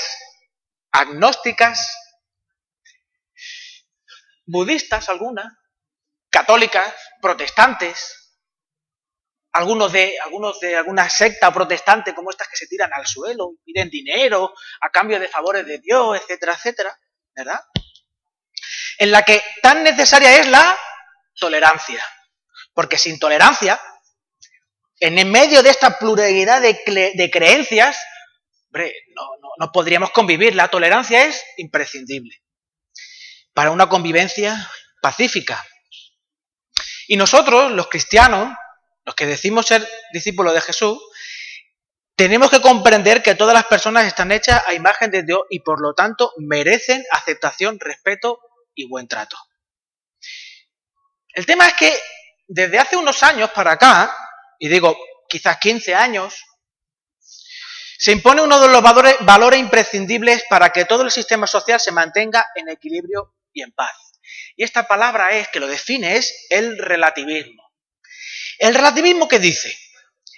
[0.92, 1.98] agnósticas,
[4.46, 5.52] budistas algunas,
[6.30, 8.21] católicas, protestantes,
[9.52, 13.90] algunos de, algunos de alguna secta protestante como estas que se tiran al suelo, piden
[13.90, 16.98] dinero a cambio de favores de Dios, etcétera, etcétera,
[17.34, 17.60] ¿verdad?
[18.98, 20.78] En la que tan necesaria es la
[21.38, 22.04] tolerancia.
[22.72, 23.80] Porque sin tolerancia,
[25.00, 27.98] en el medio de esta pluralidad de, creencias,
[28.68, 30.54] hombre, no, no podríamos convivir.
[30.54, 32.42] La tolerancia es imprescindible
[33.52, 34.70] para una convivencia
[35.02, 35.62] pacífica.
[37.08, 38.56] Y nosotros, los cristianos,
[39.04, 40.98] los que decimos ser discípulos de Jesús,
[42.14, 45.80] tenemos que comprender que todas las personas están hechas a imagen de Dios y por
[45.80, 48.38] lo tanto merecen aceptación, respeto
[48.74, 49.36] y buen trato.
[51.34, 51.98] El tema es que
[52.46, 54.14] desde hace unos años para acá,
[54.58, 54.96] y digo
[55.28, 56.44] quizás 15 años,
[57.98, 61.92] se impone uno de los valores, valores imprescindibles para que todo el sistema social se
[61.92, 63.96] mantenga en equilibrio y en paz.
[64.56, 67.71] Y esta palabra es, que lo define, es el relativismo.
[68.58, 69.76] El relativismo qué dice?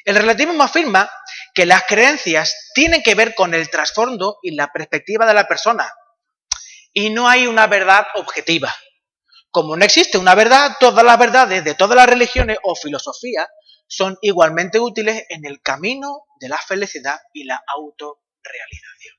[0.04, 1.10] El relativismo afirma
[1.54, 5.90] que las creencias tienen que ver con el trasfondo y la perspectiva de la persona.
[6.92, 8.74] Y no hay una verdad objetiva.
[9.50, 13.46] Como no existe una verdad, todas las verdades de todas las religiones o filosofías
[13.86, 19.13] son igualmente útiles en el camino de la felicidad y la autorrealización.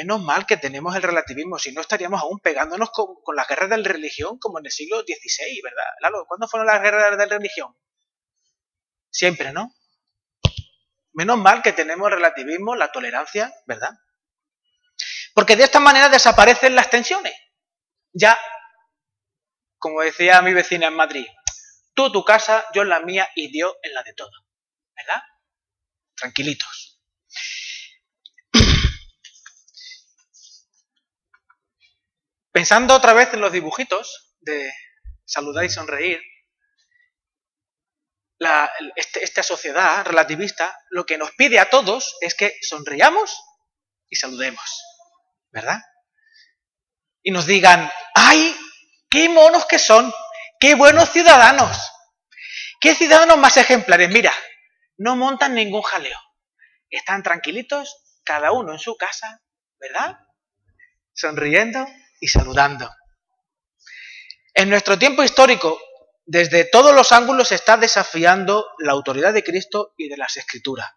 [0.00, 3.76] Menos mal que tenemos el relativismo, si no estaríamos aún pegándonos con, las guerras de
[3.76, 5.84] la religión como en el siglo XVI, ¿verdad?
[6.00, 7.76] Lalo, ¿cuándo fueron las guerras de la religión?
[9.10, 9.74] Siempre, ¿no?
[11.12, 13.90] Menos mal que tenemos el relativismo, la tolerancia, ¿verdad?
[15.34, 17.34] Porque de esta manera desaparecen las tensiones.
[18.14, 18.38] Ya,
[19.76, 21.26] como decía mi vecina en Madrid,
[21.92, 24.32] tú tu casa, yo en la mía y Dios en la de todo.
[24.96, 25.22] ¿Verdad?
[26.16, 26.89] Tranquilitos.
[32.52, 34.72] Pensando otra vez en los dibujitos de
[35.24, 36.20] saludar y sonreír,
[38.96, 43.38] este, esta sociedad relativista lo que nos pide a todos es que sonriamos
[44.08, 44.82] y saludemos,
[45.50, 45.78] ¿verdad?
[47.22, 48.56] Y nos digan, ¡ay,
[49.10, 50.12] qué monos que son!
[50.58, 51.78] ¡Qué buenos ciudadanos!
[52.80, 54.08] ¿Qué ciudadanos más ejemplares?
[54.08, 54.32] Mira,
[54.96, 56.18] no montan ningún jaleo.
[56.88, 59.42] Están tranquilitos, cada uno en su casa,
[59.78, 60.18] ¿verdad?
[61.12, 61.86] Sonriendo
[62.20, 62.88] y saludando.
[64.54, 65.80] En nuestro tiempo histórico,
[66.26, 70.88] desde todos los ángulos se está desafiando la autoridad de Cristo y de las Escrituras.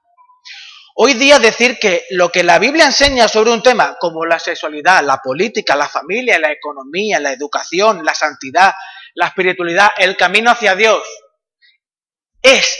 [0.95, 5.03] Hoy día decir que lo que la Biblia enseña sobre un tema como la sexualidad,
[5.03, 8.73] la política, la familia, la economía, la educación, la santidad,
[9.15, 11.01] la espiritualidad, el camino hacia Dios,
[12.43, 12.77] es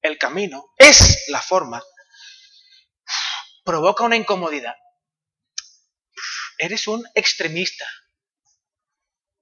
[0.00, 1.82] el camino, es la forma,
[3.64, 4.74] provoca una incomodidad
[6.58, 7.86] eres un extremista,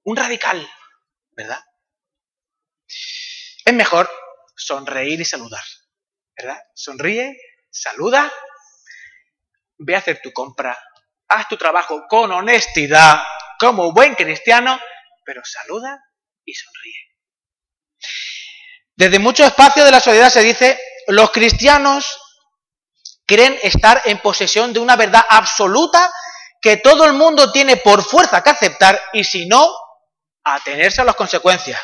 [0.03, 0.69] un radical,
[1.31, 1.59] ¿verdad?
[3.65, 4.09] Es mejor
[4.55, 5.63] sonreír y saludar,
[6.37, 6.61] ¿verdad?
[6.73, 7.37] Sonríe,
[7.69, 8.31] saluda,
[9.79, 10.77] ve a hacer tu compra,
[11.27, 13.21] haz tu trabajo con honestidad,
[13.59, 14.79] como buen cristiano,
[15.25, 15.99] pero saluda
[16.45, 17.07] y sonríe.
[18.95, 22.19] Desde muchos espacios de la sociedad se dice, los cristianos
[23.25, 26.11] creen estar en posesión de una verdad absoluta
[26.61, 29.69] que todo el mundo tiene por fuerza que aceptar y si no,
[30.43, 31.79] atenerse a las consecuencias.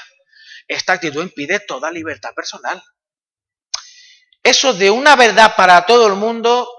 [0.68, 2.82] Esta actitud impide toda libertad personal.
[4.42, 6.70] Eso de una verdad para todo el mundo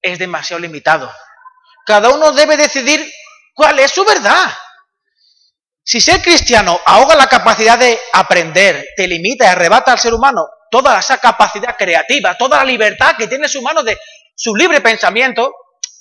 [0.00, 1.12] es demasiado limitado.
[1.86, 3.06] Cada uno debe decidir
[3.54, 4.52] cuál es su verdad.
[5.82, 10.46] Si ser cristiano ahoga la capacidad de aprender, te limita y arrebata al ser humano
[10.70, 13.98] toda esa capacidad creativa, toda la libertad que tiene ser humano de
[14.34, 15.52] su libre pensamiento,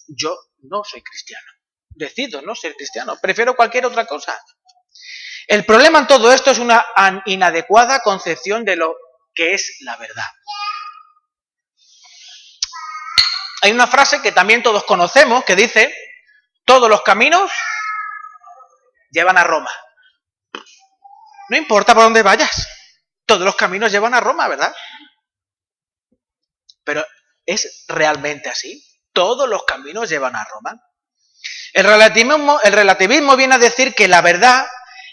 [0.08, 1.46] yo no soy cristiano.
[1.90, 4.38] Decido no ser cristiano, prefiero cualquier otra cosa.
[5.48, 6.86] El problema en todo esto es una
[7.26, 8.96] inadecuada concepción de lo
[9.34, 10.30] que es la verdad.
[13.62, 15.94] Hay una frase que también todos conocemos que dice,
[16.66, 17.52] todos los caminos
[19.12, 19.72] llevan a Roma.
[21.50, 22.68] No importa por dónde vayas,
[23.26, 24.74] todos los caminos llevan a Roma, ¿verdad?
[26.84, 27.06] Pero
[27.46, 28.84] ¿es realmente así?
[29.14, 30.82] ¿Todos los caminos llevan a Roma?
[31.74, 34.66] El relativismo, el relativismo viene a decir que la verdad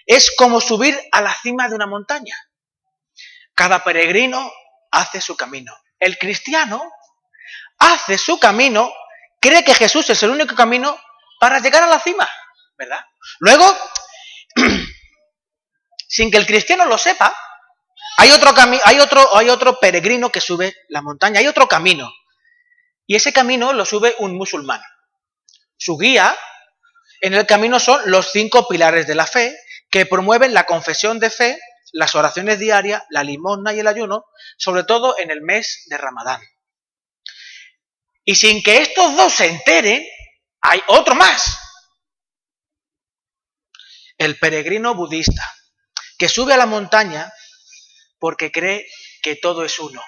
[0.07, 2.37] es como subir a la cima de una montaña.
[3.55, 4.51] Cada peregrino
[4.91, 5.73] hace su camino.
[5.99, 6.91] El cristiano
[7.79, 8.93] hace su camino,
[9.41, 10.99] cree que Jesús es el único camino
[11.41, 12.29] para llegar a la cima,
[12.77, 13.05] ¿verdad?
[13.39, 13.65] Luego,
[16.09, 17.35] sin que el cristiano lo sepa,
[18.19, 18.53] hay otro,
[18.85, 22.13] hay, otro, hay otro peregrino que sube la montaña, hay otro camino.
[23.11, 24.81] Y ese camino lo sube un musulmán.
[25.77, 26.39] Su guía
[27.21, 29.53] en el camino son los cinco pilares de la fe
[29.91, 31.59] que promueven la confesión de fe,
[31.91, 36.41] las oraciones diarias, la limosna y el ayuno, sobre todo en el mes de Ramadán.
[38.25, 40.07] Y sin que estos dos se enteren,
[40.61, 41.59] hay otro más.
[44.19, 45.53] El peregrino budista,
[46.17, 47.29] que sube a la montaña
[48.21, 48.87] porque cree
[49.21, 50.01] que todo es uno.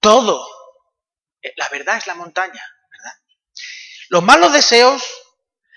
[0.00, 0.55] Todo.
[1.46, 3.12] Eh, la verdad es la montaña, ¿verdad?
[4.08, 5.04] Los malos deseos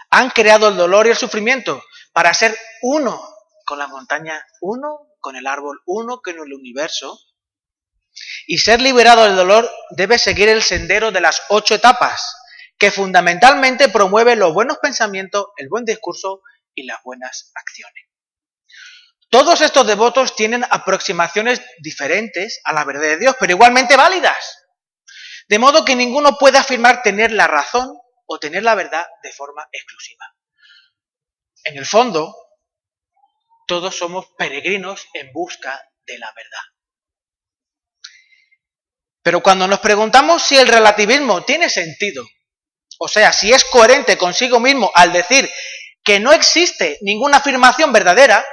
[0.09, 3.21] han creado el dolor y el sufrimiento para ser uno
[3.65, 7.19] con la montaña, uno con el árbol, uno con el universo.
[8.47, 12.35] Y ser liberado del dolor debe seguir el sendero de las ocho etapas,
[12.79, 16.41] que fundamentalmente promueve los buenos pensamientos, el buen discurso
[16.73, 18.05] y las buenas acciones.
[19.29, 24.58] Todos estos devotos tienen aproximaciones diferentes a la verdad de Dios, pero igualmente válidas.
[25.49, 29.67] De modo que ninguno puede afirmar tener la razón o tener la verdad de forma
[29.71, 30.25] exclusiva.
[31.63, 32.35] En el fondo,
[33.65, 36.61] todos somos peregrinos en busca de la verdad.
[39.23, 42.23] Pero cuando nos preguntamos si el relativismo tiene sentido,
[42.99, 45.49] o sea, si es coherente consigo mismo al decir
[46.03, 48.45] que no existe ninguna afirmación verdadera,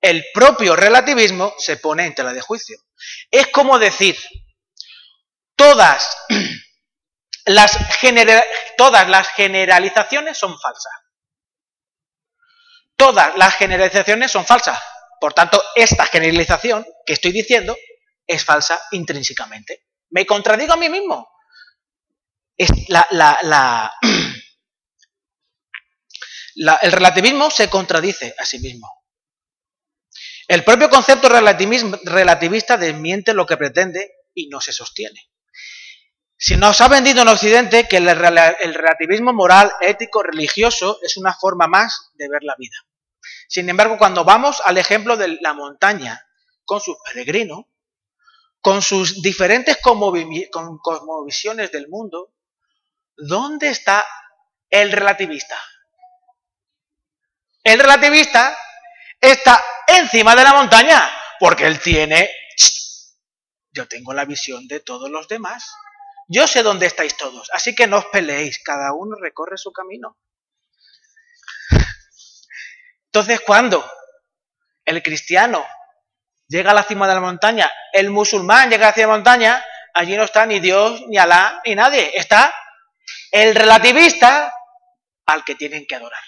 [0.00, 2.78] el propio relativismo se pone en tela de juicio.
[3.30, 4.16] Es como decir,
[5.56, 6.08] todas
[7.46, 7.76] las,
[8.76, 10.92] todas las generalizaciones son falsas.
[12.96, 14.80] Todas las generalizaciones son falsas.
[15.20, 17.76] Por tanto, esta generalización que estoy diciendo
[18.26, 19.86] es falsa intrínsecamente.
[20.10, 21.28] Me contradigo a mí mismo.
[22.56, 22.86] el
[26.92, 28.92] relativismo se contradice a sí mismo.
[30.48, 35.28] El propio concepto relativista desmiente lo que pretende y no se sostiene.
[36.38, 41.66] Si nos ha vendido en Occidente que el, relativismo moral, ético, religioso es una forma
[41.66, 42.76] más de ver la vida.
[43.48, 46.20] Sin embargo, cuando vamos al ejemplo de la montaña
[46.64, 47.64] con sus peregrinos,
[48.60, 52.34] con sus diferentes cosmovisiones del mundo,
[53.16, 54.04] ¿dónde está
[54.68, 55.56] el relativista?
[57.62, 58.56] El relativista
[59.20, 62.30] está encima de la montaña, porque él tiene,
[63.72, 65.72] yo tengo la visión de todos los demás.
[66.28, 70.18] Yo sé dónde estáis todos, así que no os peleéis, cada uno recorre su camino.
[73.06, 73.88] Entonces, cuando
[74.84, 75.64] el cristiano
[76.48, 79.16] llega a la cima de la montaña, el musulmán llega a la cima de la
[79.16, 82.12] montaña, allí no está ni Dios, ni Alá, ni nadie.
[82.14, 82.54] Está
[83.30, 84.52] el relativista
[85.26, 86.22] al que tienen que adorar.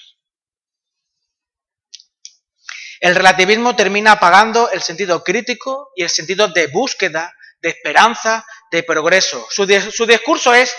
[3.01, 8.83] El relativismo termina apagando el sentido crítico y el sentido de búsqueda, de esperanza, de
[8.83, 9.47] progreso.
[9.51, 10.75] Su, discurso es,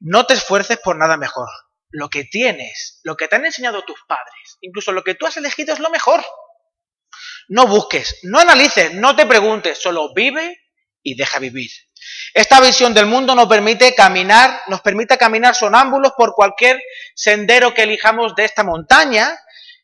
[0.00, 1.48] no te esfuerces por nada mejor.
[1.90, 5.36] Lo que tienes, lo que te han enseñado tus padres, incluso lo que tú has
[5.36, 6.24] elegido es lo mejor.
[7.48, 10.58] No busques, no analices, no te preguntes, solo vive
[11.02, 11.70] y deja vivir.
[12.32, 16.82] Esta visión del mundo nos permite caminar, nos permite caminar sonámbulos por cualquier
[17.14, 19.38] sendero que elijamos de esta montaña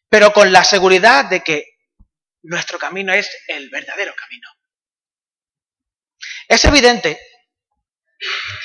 [0.09, 1.65] pero con la seguridad de que
[2.43, 4.49] nuestro camino es el verdadero camino.
[6.49, 7.21] Es evidente,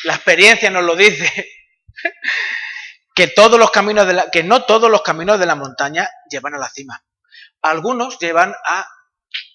[0.03, 1.49] la experiencia nos lo dice,
[3.15, 6.55] que todos los caminos de la, que no todos los caminos de la montaña llevan
[6.55, 7.03] a la cima.
[7.61, 8.87] Algunos llevan a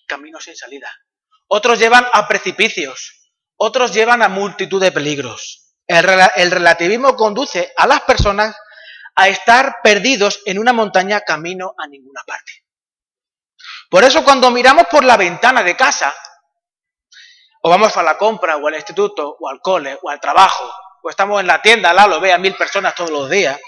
[0.07, 0.91] caminos sin salida.
[1.49, 3.33] Otros llevan a precipicios.
[3.57, 5.75] Otros llevan a multitud de peligros.
[5.87, 8.55] el relativismo conduce a las personas
[9.17, 12.65] a estar perdidos en una montaña camino a ninguna parte.
[13.91, 16.15] Por eso cuando miramos por la ventana de casa,
[17.63, 20.71] o vamos a la compra, o al instituto, o al cole, o al trabajo,
[21.03, 23.61] pues estamos en la tienda, la lo ve a mil personas todos los días.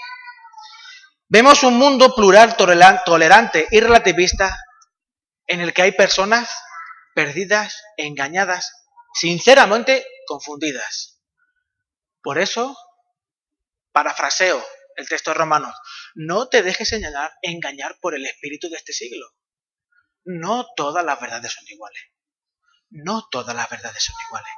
[1.27, 4.59] Vemos un mundo plural, tolerante y relativista
[5.47, 6.49] en el que hay personas
[7.15, 11.21] perdidas, engañadas, sinceramente confundidas.
[12.21, 12.77] Por eso,
[13.91, 14.63] parafraseo
[14.97, 15.73] el texto romano,
[16.15, 19.25] no te dejes engañar, engañar por el espíritu de este siglo.
[20.23, 22.10] No todas las verdades son iguales.
[22.91, 24.51] No todas las verdades son iguales.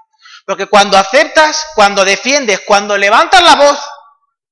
[0.45, 3.79] Porque cuando aceptas, cuando defiendes, cuando levantas la voz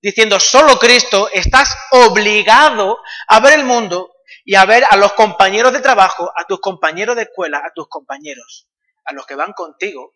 [0.01, 4.11] diciendo solo Cristo, estás obligado a ver el mundo
[4.43, 7.88] y a ver a los compañeros de trabajo, a tus compañeros de escuela, a tus
[7.88, 8.67] compañeros,
[9.05, 10.13] a los que van contigo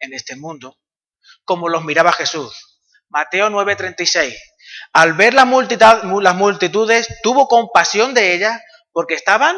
[0.00, 0.78] en este mundo,
[1.44, 2.80] como los miraba Jesús.
[3.08, 4.36] Mateo 9:36.
[4.92, 8.60] Al ver la las multitudes, tuvo compasión de ellas
[8.92, 9.56] porque estaban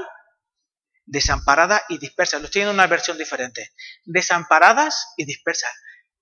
[1.10, 2.40] desamparadas y dispersas.
[2.40, 3.72] Lo estoy una versión diferente.
[4.04, 5.72] Desamparadas y dispersas.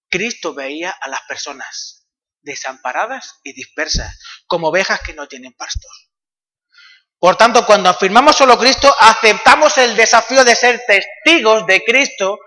[0.08, 2.06] Cristo veía a las personas
[2.40, 6.10] desamparadas y dispersas, como ovejas que no tienen pastos.
[7.18, 12.38] Por tanto, cuando afirmamos solo Cristo, aceptamos el desafío de ser testigos de Cristo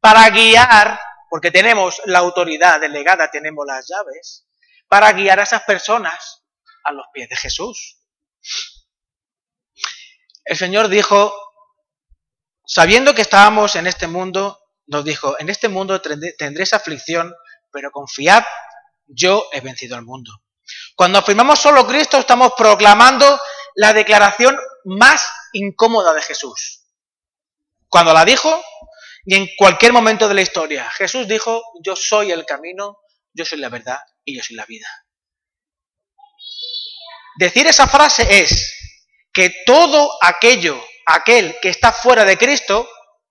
[0.00, 0.98] para guiar,
[1.28, 4.46] porque tenemos la autoridad delegada, tenemos las llaves,
[4.88, 6.44] para guiar a esas personas
[6.84, 7.98] a los pies de Jesús.
[10.44, 11.34] El Señor dijo,
[12.72, 17.34] Sabiendo que estábamos en este mundo, nos dijo, en este mundo tendréis aflicción,
[17.72, 18.44] pero confiad,
[19.08, 20.30] yo he vencido al mundo.
[20.94, 23.40] Cuando afirmamos solo Cristo, estamos proclamando
[23.74, 26.84] la declaración más incómoda de Jesús.
[27.88, 28.62] Cuando la dijo,
[29.24, 32.98] y en cualquier momento de la historia, Jesús dijo, yo soy el camino,
[33.32, 34.86] yo soy la verdad y yo soy la vida.
[37.36, 38.72] Decir esa frase es
[39.32, 42.88] que todo aquello aquel que está fuera de Cristo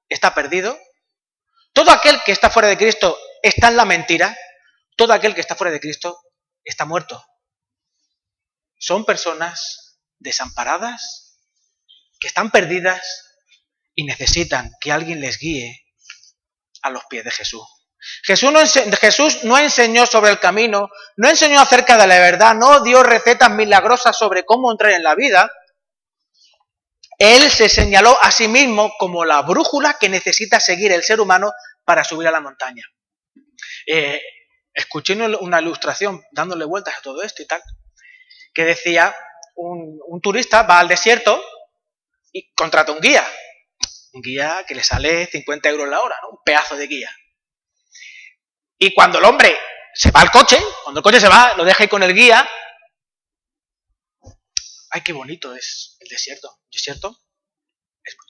[0.08, 0.78] está perdido.
[1.74, 4.38] Todo aquel que está fuera de Cristo está en la mentira.
[4.96, 6.20] Todo aquel que está fuera de Cristo
[6.64, 7.24] está muerto.
[8.78, 11.38] Son personas desamparadas,
[12.20, 13.02] que están perdidas
[13.96, 15.86] y necesitan que alguien les guíe
[16.82, 17.64] a los pies de Jesús.
[18.24, 18.62] Jesús no,
[18.98, 23.52] Jesús no enseñó sobre el camino, no enseñó acerca de la verdad, no dio recetas
[23.52, 25.52] milagrosas sobre cómo entrar en la vida,
[27.20, 31.52] él se señaló a sí mismo como la brújula que necesita seguir el ser humano
[31.84, 32.84] para subir a la montaña.
[33.86, 34.22] Eh,
[34.74, 37.62] escuché una ilustración dándole vueltas a todo esto y tal,
[38.54, 39.14] que decía,
[39.56, 41.44] un, turista va al desierto
[42.32, 43.28] y contrata un guía,
[44.14, 47.14] un guía que le sale 50 euros la hora, un pedazo de guía.
[48.78, 49.58] Y cuando el hombre
[49.94, 52.50] se va al coche, cuando el coche se va, lo deja ahí con el guía,
[54.92, 56.50] ay, qué bonito es el desierto.
[56.66, 57.18] ¿El desierto?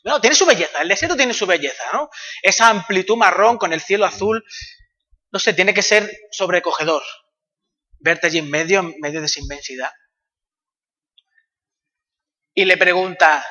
[0.03, 2.09] No, tiene su belleza, el desierto tiene su belleza, ¿no?
[2.41, 4.43] Esa amplitud marrón con el cielo azul,
[5.31, 7.03] no sé, tiene que ser sobrecogedor.
[7.99, 9.91] Verte allí en medio, en medio de esa inmensidad.
[12.53, 13.45] Y le pregunta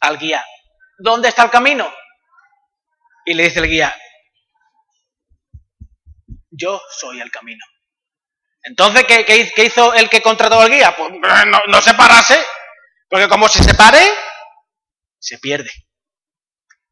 [0.00, 0.44] al guía,
[0.98, 1.92] ¿dónde está el camino?
[3.24, 3.96] Y le dice el guía,
[6.50, 7.64] yo soy el camino.
[8.66, 10.96] Entonces, ¿qué, hizo el que contrató al guía?
[10.96, 11.12] Pues
[11.46, 12.36] no, no separarse,
[13.08, 14.00] porque como se separe,
[15.20, 15.70] se pierde.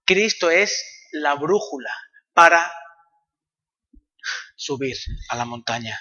[0.06, 1.90] Cristo es la brújula
[2.32, 2.72] para
[4.54, 4.96] subir
[5.30, 6.00] a la montaña.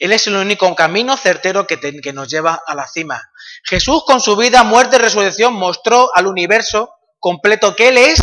[0.00, 3.22] Él es el único camino certero que, que, nos lleva a la cima.
[3.62, 8.20] Jesús con su vida, muerte y resurrección mostró al universo completo que Él es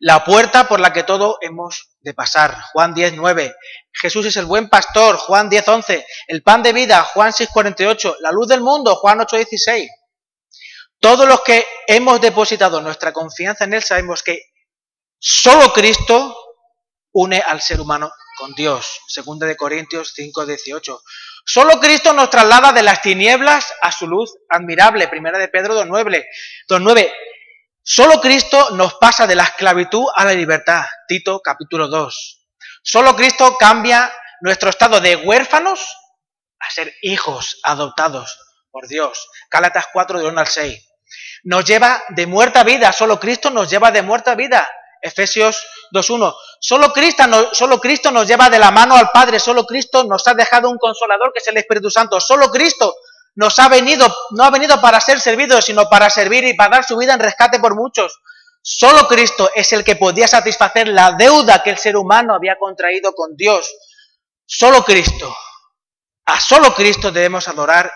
[0.00, 2.56] la puerta por la que todo hemos de pasar.
[2.72, 3.54] Juan 10, 9.
[3.92, 5.16] Jesús es el buen pastor.
[5.18, 6.06] Juan 10, 11.
[6.26, 7.02] El pan de vida.
[7.04, 8.16] Juan 6, 48.
[8.20, 8.96] La luz del mundo.
[8.96, 9.90] Juan 8, 16.
[10.98, 14.40] Todos los que hemos depositado nuestra confianza en Él sabemos que
[15.18, 16.34] solo Cristo
[17.12, 19.00] une al ser humano con Dios.
[19.06, 21.02] Segunda de Corintios 5, 18.
[21.44, 25.08] Solo Cristo nos traslada de las tinieblas a su luz admirable.
[25.08, 26.24] Primera de Pedro 2.9.
[26.68, 27.12] 2.9.
[27.92, 30.84] Solo Cristo nos pasa de la esclavitud a la libertad.
[31.08, 32.46] Tito capítulo 2.
[32.84, 34.12] Solo Cristo cambia
[34.42, 35.96] nuestro estado de huérfanos
[36.60, 38.38] a ser hijos adoptados
[38.70, 39.28] por Dios.
[39.50, 40.88] Gálatas 4 de 1 al 6.
[41.42, 42.92] Nos lleva de muerta vida.
[42.92, 44.68] Solo Cristo nos lleva de muerta vida.
[45.02, 45.60] Efesios
[45.92, 46.32] 2.1.
[46.60, 46.92] Solo
[47.50, 49.40] solo Cristo nos lleva de la mano al Padre.
[49.40, 52.20] Solo Cristo nos ha dejado un consolador que es el Espíritu Santo.
[52.20, 52.94] Solo Cristo
[53.34, 56.84] nos ha venido, no ha venido para ser servido, sino para servir y para dar
[56.84, 58.20] su vida en rescate por muchos.
[58.62, 63.14] Solo Cristo es el que podía satisfacer la deuda que el ser humano había contraído
[63.14, 63.74] con Dios.
[64.44, 65.34] Solo Cristo.
[66.26, 67.90] A solo Cristo debemos adorar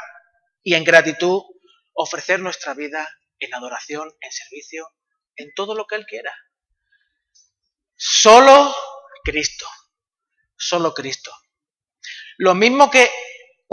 [0.63, 1.43] y en gratitud
[1.93, 3.07] ofrecer nuestra vida
[3.39, 4.89] en adoración, en servicio,
[5.37, 6.33] en todo lo que Él quiera.
[7.97, 8.75] Solo
[9.23, 9.67] Cristo.
[10.57, 11.31] Solo Cristo.
[12.39, 13.11] Lo mismo que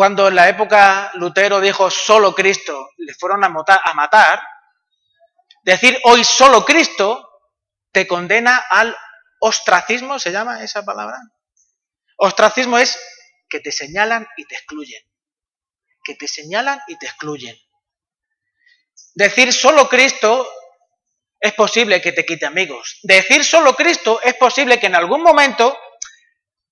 [0.01, 4.41] cuando en la época Lutero dijo solo Cristo, le fueron a matar,
[5.61, 7.29] decir hoy solo Cristo
[7.91, 8.97] te condena al
[9.41, 11.19] ostracismo, ¿se llama esa palabra?
[12.17, 12.99] Ostracismo es
[13.47, 15.03] que te señalan y te excluyen.
[16.03, 17.55] Que te señalan y te excluyen.
[19.13, 20.49] Decir solo Cristo
[21.39, 22.97] es posible que te quite amigos.
[23.03, 25.77] Decir solo Cristo es posible que en algún momento,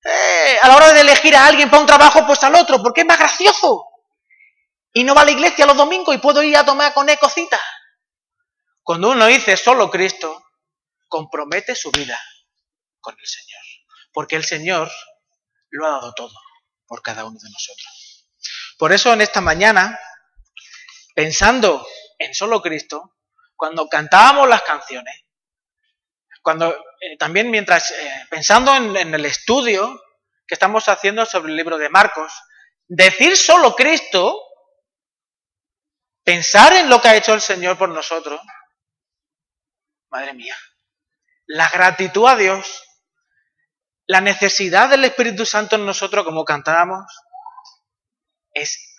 [0.04, 3.02] eh, a la hora de elegir a alguien para un trabajo, pues al otro, porque
[3.02, 3.86] es más gracioso.
[4.93, 7.20] Y no va a la iglesia los domingos y puedo ir a tomar con él.
[8.82, 10.43] Cuando uno dice solo Cristo,
[11.08, 12.20] compromete su vida
[13.00, 13.62] con el Señor.
[14.12, 14.89] Porque el Señor
[15.70, 16.34] lo ha dado todo
[16.88, 18.28] por cada uno de nosotros.
[18.78, 20.00] Por eso en esta mañana,
[21.14, 21.86] pensando
[22.18, 23.18] en solo Cristo,
[23.56, 25.24] cuando cantábamos las canciones,
[26.42, 26.72] cuando
[27.02, 30.02] eh, también mientras eh, pensando en, en el estudio
[30.48, 32.34] que estamos haciendo sobre el libro de Marcos,
[32.88, 34.42] decir solo Cristo,
[36.24, 38.42] pensar en lo que ha hecho el Señor por nosotros,
[40.10, 40.56] madre mía,
[41.46, 42.84] la gratitud a Dios,
[44.08, 47.06] la necesidad del Espíritu Santo en nosotros, como cantábamos,
[48.54, 48.96] es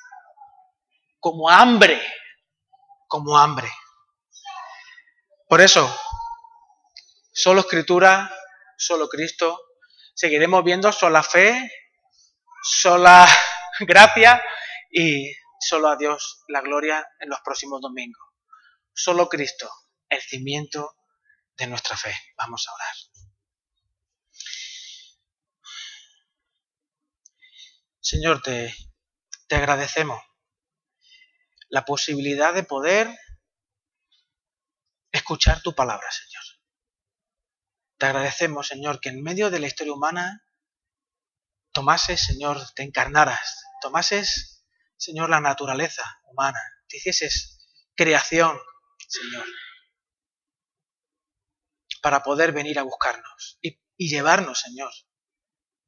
[1.18, 2.00] como hambre,
[3.08, 3.70] como hambre.
[5.48, 5.92] Por eso,
[7.40, 8.30] solo escritura,
[8.76, 9.58] solo Cristo,
[10.14, 11.72] seguiremos viendo sola fe,
[12.62, 13.26] sola
[13.80, 14.42] gracia
[14.90, 18.22] y solo a Dios la gloria en los próximos domingos.
[18.92, 19.70] Solo Cristo,
[20.10, 20.96] el cimiento
[21.56, 22.14] de nuestra fe.
[22.36, 22.94] Vamos a orar.
[28.00, 28.74] Señor, te,
[29.46, 30.20] te agradecemos
[31.70, 33.08] la posibilidad de poder
[35.10, 36.29] escuchar tu palabra, Señor.
[38.00, 40.42] Te agradecemos, Señor, que en medio de la historia humana
[41.70, 44.64] tomases, Señor, te encarnaras, tomases,
[44.96, 47.58] Señor, la naturaleza humana, te hicieses
[47.94, 48.58] creación,
[49.06, 49.44] Señor,
[52.00, 54.92] para poder venir a buscarnos y, y llevarnos, Señor,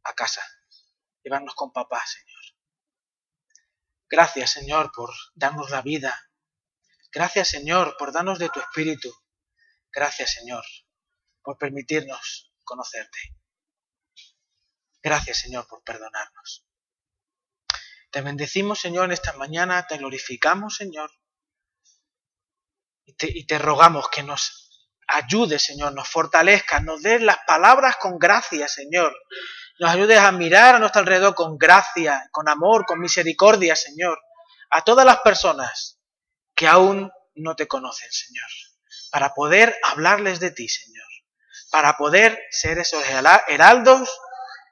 [0.04, 0.42] a casa,
[1.22, 2.42] llevarnos con papá, Señor.
[4.10, 6.30] Gracias, Señor, por darnos la vida.
[7.10, 9.10] Gracias, Señor, por darnos de tu espíritu.
[9.90, 10.62] Gracias, Señor,
[11.42, 13.18] por permitirnos conocerte.
[15.02, 16.64] Gracias, Señor, por perdonarnos.
[18.10, 21.10] Te bendecimos, Señor, en esta mañana, te glorificamos, Señor,
[23.04, 28.68] y te, rogamos que nos ayude, Señor, nos fortalezca, nos des las palabras con gracia,
[28.68, 29.14] Señor,
[29.78, 34.18] nos ayudes a mirar a nuestro alrededor con gracia, con amor, con misericordia, Señor,
[34.70, 35.98] a todas las personas
[36.54, 38.48] que aún no te conocen, Señor,
[39.10, 41.01] para poder hablarles de ti, Señor,
[41.72, 43.02] para poder ser esos
[43.48, 44.20] heraldos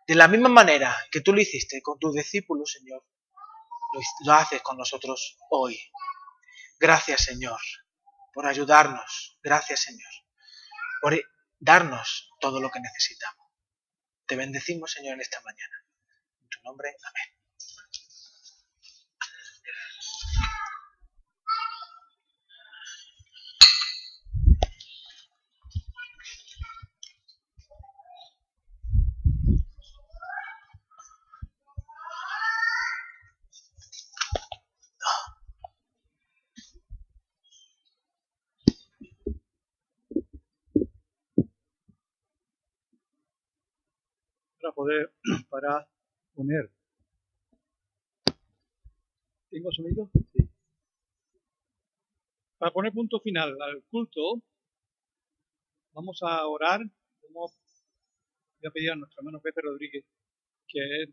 [0.06, 3.02] de la misma manera que tú lo hiciste con tus discípulos, Señor,
[4.26, 5.80] lo haces con nosotros hoy.
[6.78, 7.58] Gracias, Señor,
[8.34, 9.38] por ayudarnos.
[9.42, 10.10] Gracias, Señor,
[11.00, 11.18] por
[11.58, 13.46] darnos todo lo que necesitamos.
[14.26, 15.86] Te bendecimos, Señor, en esta mañana.
[16.42, 17.39] En tu nombre, amén.
[45.50, 45.88] para
[46.34, 46.70] poner.
[49.50, 50.10] ¿Tengo sonido?
[52.58, 54.42] Para poner punto final al culto,
[55.92, 56.80] vamos a orar.
[57.32, 57.50] Voy
[58.66, 60.04] a pedir a nuestro hermano Pepe Rodríguez
[60.68, 61.06] que